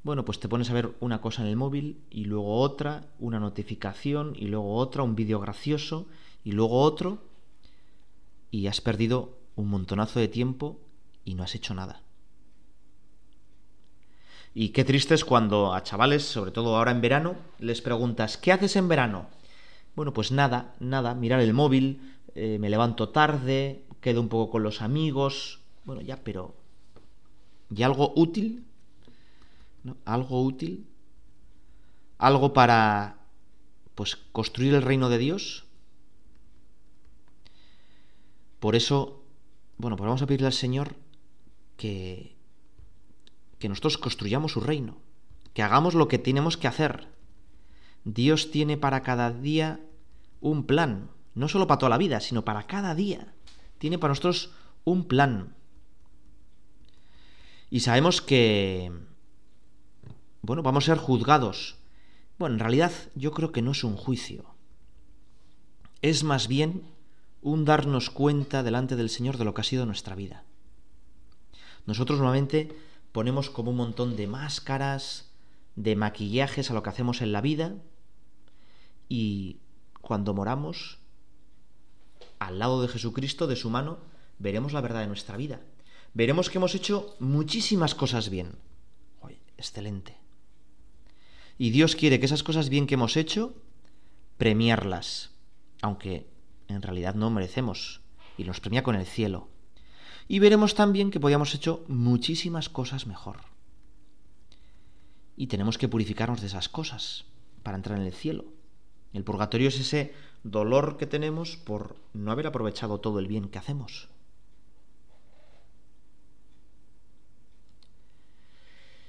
bueno, 0.03 0.25
pues 0.25 0.41
te 0.41 0.49
pones 0.49 0.71
a 0.71 0.75
ver 0.75 0.95
una 1.01 1.21
cosa 1.21 1.43
en 1.43 1.49
el 1.49 1.57
móvil 1.57 2.01
y 2.11 2.25
luego 2.25 2.61
otra, 2.61 3.07
una 3.19 3.39
notificación 3.39 4.35
y 4.35 4.47
luego 4.47 4.75
otra, 4.75 5.03
un 5.03 5.15
vídeo 5.15 5.41
gracioso 5.41 6.07
y 6.43 6.53
luego 6.53 6.81
otro, 6.81 7.23
y 8.51 8.67
has 8.67 8.81
perdido 8.81 9.39
un 9.57 9.69
montonazo 9.69 10.19
de 10.19 10.29
tiempo 10.29 10.81
y 11.25 11.35
no 11.35 11.43
has 11.43 11.55
hecho 11.55 11.75
nada. 11.75 12.03
Y 14.55 14.71
qué 14.71 14.85
triste 14.85 15.15
es 15.15 15.25
cuando 15.25 15.75
a 15.75 15.83
chavales, 15.83 16.25
sobre 16.25 16.51
todo 16.51 16.77
ahora 16.77 16.91
en 16.91 17.01
verano, 17.01 17.37
les 17.59 17.83
preguntas, 17.83 18.37
¿qué 18.37 18.53
haces 18.53 18.75
en 18.77 18.89
verano? 18.89 19.27
Bueno, 19.95 20.13
pues 20.13 20.33
nada, 20.33 20.75
nada, 20.81 21.15
mirar 21.15 21.41
el 21.41 21.53
móvil, 21.53 22.01
eh, 22.35 22.57
me 22.59 22.71
levanto 22.71 23.11
tarde, 23.11 23.85
quedo 24.01 24.21
un 24.21 24.29
poco 24.29 24.53
con 24.53 24.63
los 24.63 24.83
amigos, 24.83 25.61
bueno, 25.85 26.03
ya, 26.03 26.17
pero... 26.23 26.55
¿Y 27.75 27.83
algo 27.83 28.13
útil? 28.17 28.65
¿No? 29.85 29.97
¿Algo 30.05 30.43
útil? 30.43 30.87
¿Algo 32.19 32.53
para, 32.53 33.19
pues, 33.95 34.17
construir 34.33 34.75
el 34.75 34.83
reino 34.83 35.09
de 35.09 35.19
Dios? 35.19 35.65
Por 38.59 38.77
eso, 38.77 39.23
bueno, 39.79 39.97
pues 39.97 40.07
vamos 40.07 40.23
a 40.23 40.27
pedirle 40.27 40.49
al 40.49 40.53
Señor 40.53 40.97
que, 41.77 42.37
que 43.59 43.69
nosotros 43.69 43.97
construyamos 43.99 44.53
su 44.53 44.61
reino, 44.61 44.99
que 45.55 45.63
hagamos 45.63 45.95
lo 45.95 46.09
que 46.09 46.19
tenemos 46.19 46.57
que 46.57 46.69
hacer. 46.69 47.09
Dios 48.05 48.51
tiene 48.51 48.77
para 48.77 49.03
cada 49.03 49.31
día 49.31 49.81
un 50.41 50.65
plan, 50.65 51.11
no 51.35 51.49
solo 51.49 51.67
para 51.67 51.79
toda 51.79 51.91
la 51.91 51.99
vida, 51.99 52.21
sino 52.21 52.45
para 52.45 52.67
cada 52.67 52.95
día. 52.95 53.33
Tiene 53.81 53.99
para 53.99 54.11
nosotros 54.11 54.51
un 54.85 55.09
plan. 55.09 55.57
Y 57.71 57.81
sabemos 57.81 58.21
que, 58.21 58.93
bueno, 60.43 60.63
vamos 60.63 60.85
a 60.85 60.93
ser 60.95 60.99
juzgados. 60.99 61.79
Bueno, 62.39 62.57
en 62.57 62.61
realidad 62.61 62.93
yo 63.15 63.33
creo 63.33 63.53
que 63.53 63.63
no 63.63 63.71
es 63.71 63.83
un 63.83 63.97
juicio. 63.97 64.45
Es 66.03 66.25
más 66.25 66.47
bien 66.47 66.83
un 67.41 67.65
darnos 67.65 68.11
cuenta 68.11 68.63
delante 68.63 68.97
del 68.97 69.09
Señor 69.09 69.39
de 69.39 69.47
lo 69.47 69.55
que 69.55 69.63
ha 69.63 69.65
sido 69.65 69.87
nuestra 69.87 70.15
vida. 70.15 70.45
Nosotros 71.87 72.19
normalmente 72.19 72.77
ponemos 73.13 73.49
como 73.49 73.71
un 73.71 73.79
montón 73.79 74.15
de 74.15 74.27
máscaras, 74.27 75.33
de 75.75 75.97
maquillajes 75.97 76.71
a 76.71 76.75
lo 76.75 76.83
que 76.83 76.91
hacemos 76.91 77.23
en 77.23 77.33
la 77.33 77.41
vida 77.41 77.77
y 79.09 79.61
cuando 80.03 80.35
moramos, 80.35 81.00
al 82.41 82.59
lado 82.59 82.83
de 82.83 82.89
Jesucristo, 82.89 83.47
de 83.47 83.55
su 83.55 83.71
mano, 83.71 83.99
veremos 84.39 84.73
la 84.73 84.81
verdad 84.81 85.01
de 85.01 85.07
nuestra 85.07 85.37
vida 85.37 85.61
veremos 86.15 86.51
que 86.51 86.59
hemos 86.59 86.75
hecho 86.75 87.17
muchísimas 87.21 87.95
cosas 87.95 88.31
bien. 88.31 88.57
excelente. 89.57 90.17
Y 91.59 91.69
Dios 91.69 91.95
quiere 91.95 92.19
que 92.19 92.25
esas 92.25 92.43
cosas 92.43 92.71
bien 92.71 92.87
que 92.87 92.95
hemos 92.95 93.19
hecho, 93.19 93.55
premiarlas, 94.39 95.33
aunque 95.83 96.31
en 96.69 96.81
realidad 96.81 97.15
no 97.15 97.29
merecemos, 97.29 98.01
y 98.39 98.45
nos 98.45 98.61
premia 98.61 98.83
con 98.83 98.97
el 98.97 99.05
cielo. 99.05 99.49
Y 100.29 100.39
veremos 100.39 100.75
también 100.75 101.11
que 101.11 101.21
podíamos 101.21 101.55
hecho 101.55 101.85
muchísimas 101.89 102.71
cosas 102.71 103.07
mejor. 103.07 103.41
Y 105.37 105.49
tenemos 105.49 105.77
que 105.77 105.89
purificarnos 105.89 106.41
de 106.41 106.47
esas 106.47 106.71
cosas 106.71 107.27
para 107.63 107.77
entrar 107.77 107.99
en 107.99 108.07
el 108.07 108.15
cielo. 108.15 108.47
El 109.13 109.25
purgatorio 109.25 109.69
es 109.69 109.81
ese 109.81 110.15
dolor 110.45 110.97
que 110.97 111.07
tenemos 111.07 111.57
por 111.57 111.97
no 112.15 112.31
haber 112.31 112.47
aprovechado 112.47 112.99
todo 113.01 113.19
el 113.19 113.27
bien 113.27 113.49
que 113.49 113.59
hacemos. 113.59 114.09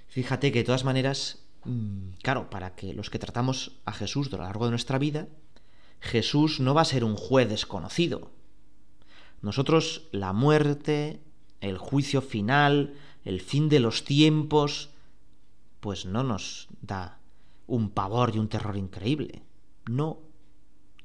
Fíjate 0.09 0.51
que 0.51 0.59
de 0.59 0.65
todas 0.65 0.83
maneras, 0.83 1.45
mm, 1.63 2.19
claro, 2.21 2.49
para 2.49 2.75
que 2.75 2.93
los 2.93 3.09
que 3.09 3.19
tratamos 3.19 3.79
a 3.85 3.93
Jesús 3.93 4.27
a 4.33 4.37
lo 4.37 4.43
largo 4.43 4.65
de 4.65 4.71
nuestra 4.71 4.97
vida, 4.97 5.27
Jesús 6.01 6.59
no 6.59 6.73
va 6.73 6.81
a 6.81 6.85
ser 6.85 7.03
un 7.03 7.15
juez 7.15 7.47
desconocido. 7.47 8.31
Nosotros 9.41 10.09
la 10.11 10.33
muerte, 10.33 11.21
el 11.61 11.77
juicio 11.77 12.21
final, 12.21 12.95
el 13.23 13.39
fin 13.39 13.69
de 13.69 13.79
los 13.79 14.03
tiempos, 14.03 14.89
pues 15.79 16.05
no 16.05 16.23
nos 16.23 16.67
da 16.81 17.19
un 17.67 17.89
pavor 17.89 18.35
y 18.35 18.39
un 18.39 18.49
terror 18.49 18.75
increíble. 18.75 19.43
No, 19.87 20.19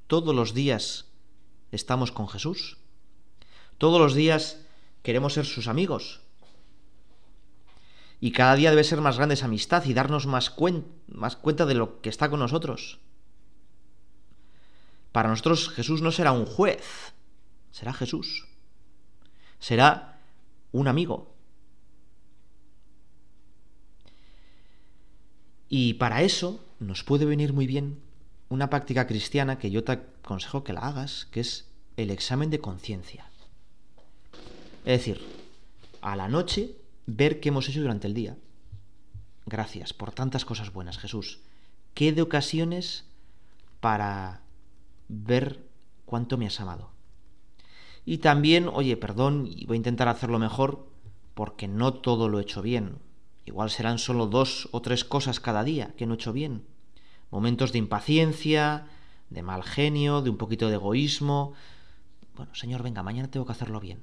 todos 0.06 0.34
los 0.34 0.54
días 0.54 1.06
estamos 1.72 2.12
con 2.12 2.28
Jesús. 2.28 2.78
Todos 3.78 4.00
los 4.00 4.14
días 4.14 4.64
queremos 5.02 5.34
ser 5.34 5.44
sus 5.44 5.68
amigos, 5.68 6.20
y 8.20 8.32
cada 8.32 8.54
día 8.54 8.70
debe 8.70 8.84
ser 8.84 9.00
más 9.00 9.16
grande 9.16 9.34
esa 9.34 9.46
amistad 9.46 9.84
y 9.84 9.94
darnos 9.94 10.26
más, 10.26 10.50
cuenta 10.50 11.66
de 11.66 11.74
lo 11.74 12.00
que 12.00 12.08
está 12.08 12.30
con 12.30 12.40
nosotros. 12.40 12.98
Para 15.12 15.28
nosotros 15.28 15.68
Jesús 15.68 16.02
no 16.02 16.12
será 16.12 16.32
un 16.32 16.46
juez, 16.46 17.14
será 17.70 17.92
Jesús. 17.92 18.46
Será 19.58 20.20
un 20.72 20.88
amigo. 20.88 21.34
Y 25.68 25.94
para 25.94 26.22
eso 26.22 26.64
nos 26.78 27.02
puede 27.02 27.24
venir 27.24 27.52
muy 27.52 27.66
bien 27.66 28.02
una 28.48 28.70
práctica 28.70 29.06
cristiana 29.06 29.58
que 29.58 29.70
yo 29.70 29.84
te 29.84 29.92
aconsejo 29.92 30.64
que 30.64 30.72
la 30.72 30.80
hagas, 30.80 31.26
que 31.30 31.40
es 31.40 31.68
el 31.96 32.10
examen 32.10 32.50
de 32.50 32.60
conciencia. 32.60 33.30
Es 34.84 34.98
decir, 34.98 35.20
a 36.00 36.14
la 36.14 36.28
noche 36.28 36.76
ver 37.06 37.40
qué 37.40 37.48
hemos 37.48 37.68
hecho 37.68 37.80
durante 37.80 38.06
el 38.06 38.14
día. 38.14 38.36
gracias 39.48 39.92
por 39.92 40.10
tantas 40.10 40.44
cosas 40.44 40.72
buenas, 40.72 40.98
Jesús. 40.98 41.38
Qué 41.94 42.12
de 42.12 42.22
ocasiones 42.22 43.04
para 43.80 44.42
ver 45.08 45.60
cuánto 46.04 46.36
me 46.36 46.46
has 46.46 46.60
amado. 46.60 46.90
Y 48.04 48.18
también, 48.18 48.68
oye, 48.68 48.96
perdón, 48.96 49.48
y 49.48 49.66
voy 49.66 49.76
a 49.76 49.78
intentar 49.78 50.08
hacerlo 50.08 50.38
mejor 50.38 50.88
porque 51.34 51.68
no 51.68 51.94
todo 51.94 52.28
lo 52.28 52.38
he 52.38 52.42
hecho 52.42 52.62
bien. 52.62 52.98
Igual 53.44 53.70
serán 53.70 53.98
solo 53.98 54.26
dos 54.26 54.68
o 54.72 54.82
tres 54.82 55.04
cosas 55.04 55.38
cada 55.40 55.64
día 55.64 55.94
que 55.96 56.06
no 56.06 56.14
he 56.14 56.16
hecho 56.16 56.32
bien. 56.32 56.64
Momentos 57.36 57.70
de 57.70 57.76
impaciencia, 57.78 58.86
de 59.28 59.42
mal 59.42 59.62
genio, 59.62 60.22
de 60.22 60.30
un 60.30 60.38
poquito 60.38 60.68
de 60.68 60.76
egoísmo. 60.76 61.52
Bueno, 62.34 62.54
Señor, 62.54 62.82
venga, 62.82 63.02
mañana 63.02 63.30
tengo 63.30 63.44
que 63.44 63.52
hacerlo 63.52 63.78
bien. 63.78 64.00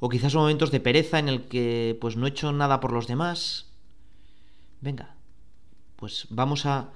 O 0.00 0.08
quizás 0.08 0.34
momentos 0.34 0.72
de 0.72 0.80
pereza 0.80 1.20
en 1.20 1.28
el 1.28 1.46
que 1.46 1.96
pues 2.00 2.16
no 2.16 2.26
he 2.26 2.30
hecho 2.30 2.50
nada 2.50 2.80
por 2.80 2.90
los 2.90 3.06
demás. 3.06 3.70
Venga, 4.80 5.14
pues 5.94 6.26
vamos 6.28 6.66
a, 6.66 6.90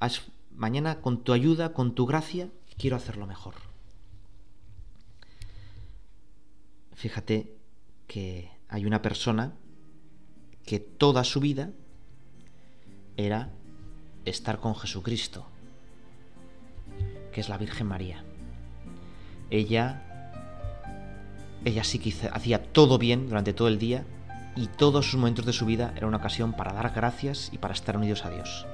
a 0.00 0.08
mañana 0.50 1.00
con 1.00 1.22
tu 1.22 1.32
ayuda, 1.32 1.72
con 1.72 1.94
tu 1.94 2.04
gracia, 2.04 2.48
quiero 2.76 2.96
hacerlo 2.96 3.28
mejor. 3.28 3.54
Fíjate 6.94 7.54
que 8.08 8.50
hay 8.68 8.84
una 8.84 9.02
persona 9.02 9.54
que 10.64 10.80
toda 10.80 11.22
su 11.22 11.38
vida 11.38 11.70
era 13.16 13.52
estar 14.26 14.58
con 14.58 14.74
Jesucristo, 14.74 15.46
que 17.32 17.40
es 17.40 17.48
la 17.48 17.58
Virgen 17.58 17.86
María. 17.86 18.22
Ella 19.50 20.02
ella 21.66 21.82
sí 21.82 21.98
que 21.98 22.14
hacía 22.32 22.62
todo 22.62 22.96
bien 22.96 23.28
durante 23.28 23.52
todo 23.52 23.66
el 23.66 23.78
día 23.78 24.04
y 24.54 24.68
todos 24.68 25.06
sus 25.06 25.18
momentos 25.18 25.44
de 25.44 25.52
su 25.52 25.66
vida 25.66 25.92
era 25.96 26.06
una 26.06 26.18
ocasión 26.18 26.52
para 26.52 26.72
dar 26.72 26.92
gracias 26.94 27.50
y 27.52 27.58
para 27.58 27.74
estar 27.74 27.96
unidos 27.96 28.24
a 28.24 28.30
Dios. 28.30 28.66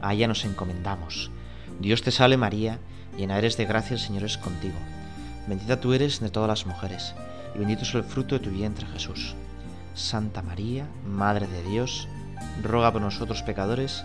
A 0.00 0.14
ella 0.14 0.28
nos 0.28 0.44
encomendamos. 0.44 1.32
Dios 1.80 2.02
te 2.02 2.12
salve 2.12 2.36
María, 2.36 2.78
llena 3.16 3.36
eres 3.36 3.56
de 3.56 3.66
gracia, 3.66 3.94
el 3.94 4.00
Señor 4.00 4.22
es 4.22 4.38
contigo. 4.38 4.76
Bendita 5.48 5.80
tú 5.80 5.92
eres 5.92 6.20
de 6.20 6.30
todas 6.30 6.48
las 6.48 6.66
mujeres 6.66 7.14
y 7.54 7.58
bendito 7.58 7.82
es 7.82 7.94
el 7.94 8.04
fruto 8.04 8.36
de 8.36 8.44
tu 8.44 8.50
vientre 8.50 8.86
Jesús. 8.86 9.34
Santa 9.94 10.40
María, 10.40 10.86
Madre 11.04 11.48
de 11.48 11.64
Dios, 11.64 12.06
ruega 12.62 12.92
por 12.92 13.02
nosotros 13.02 13.42
pecadores, 13.42 14.04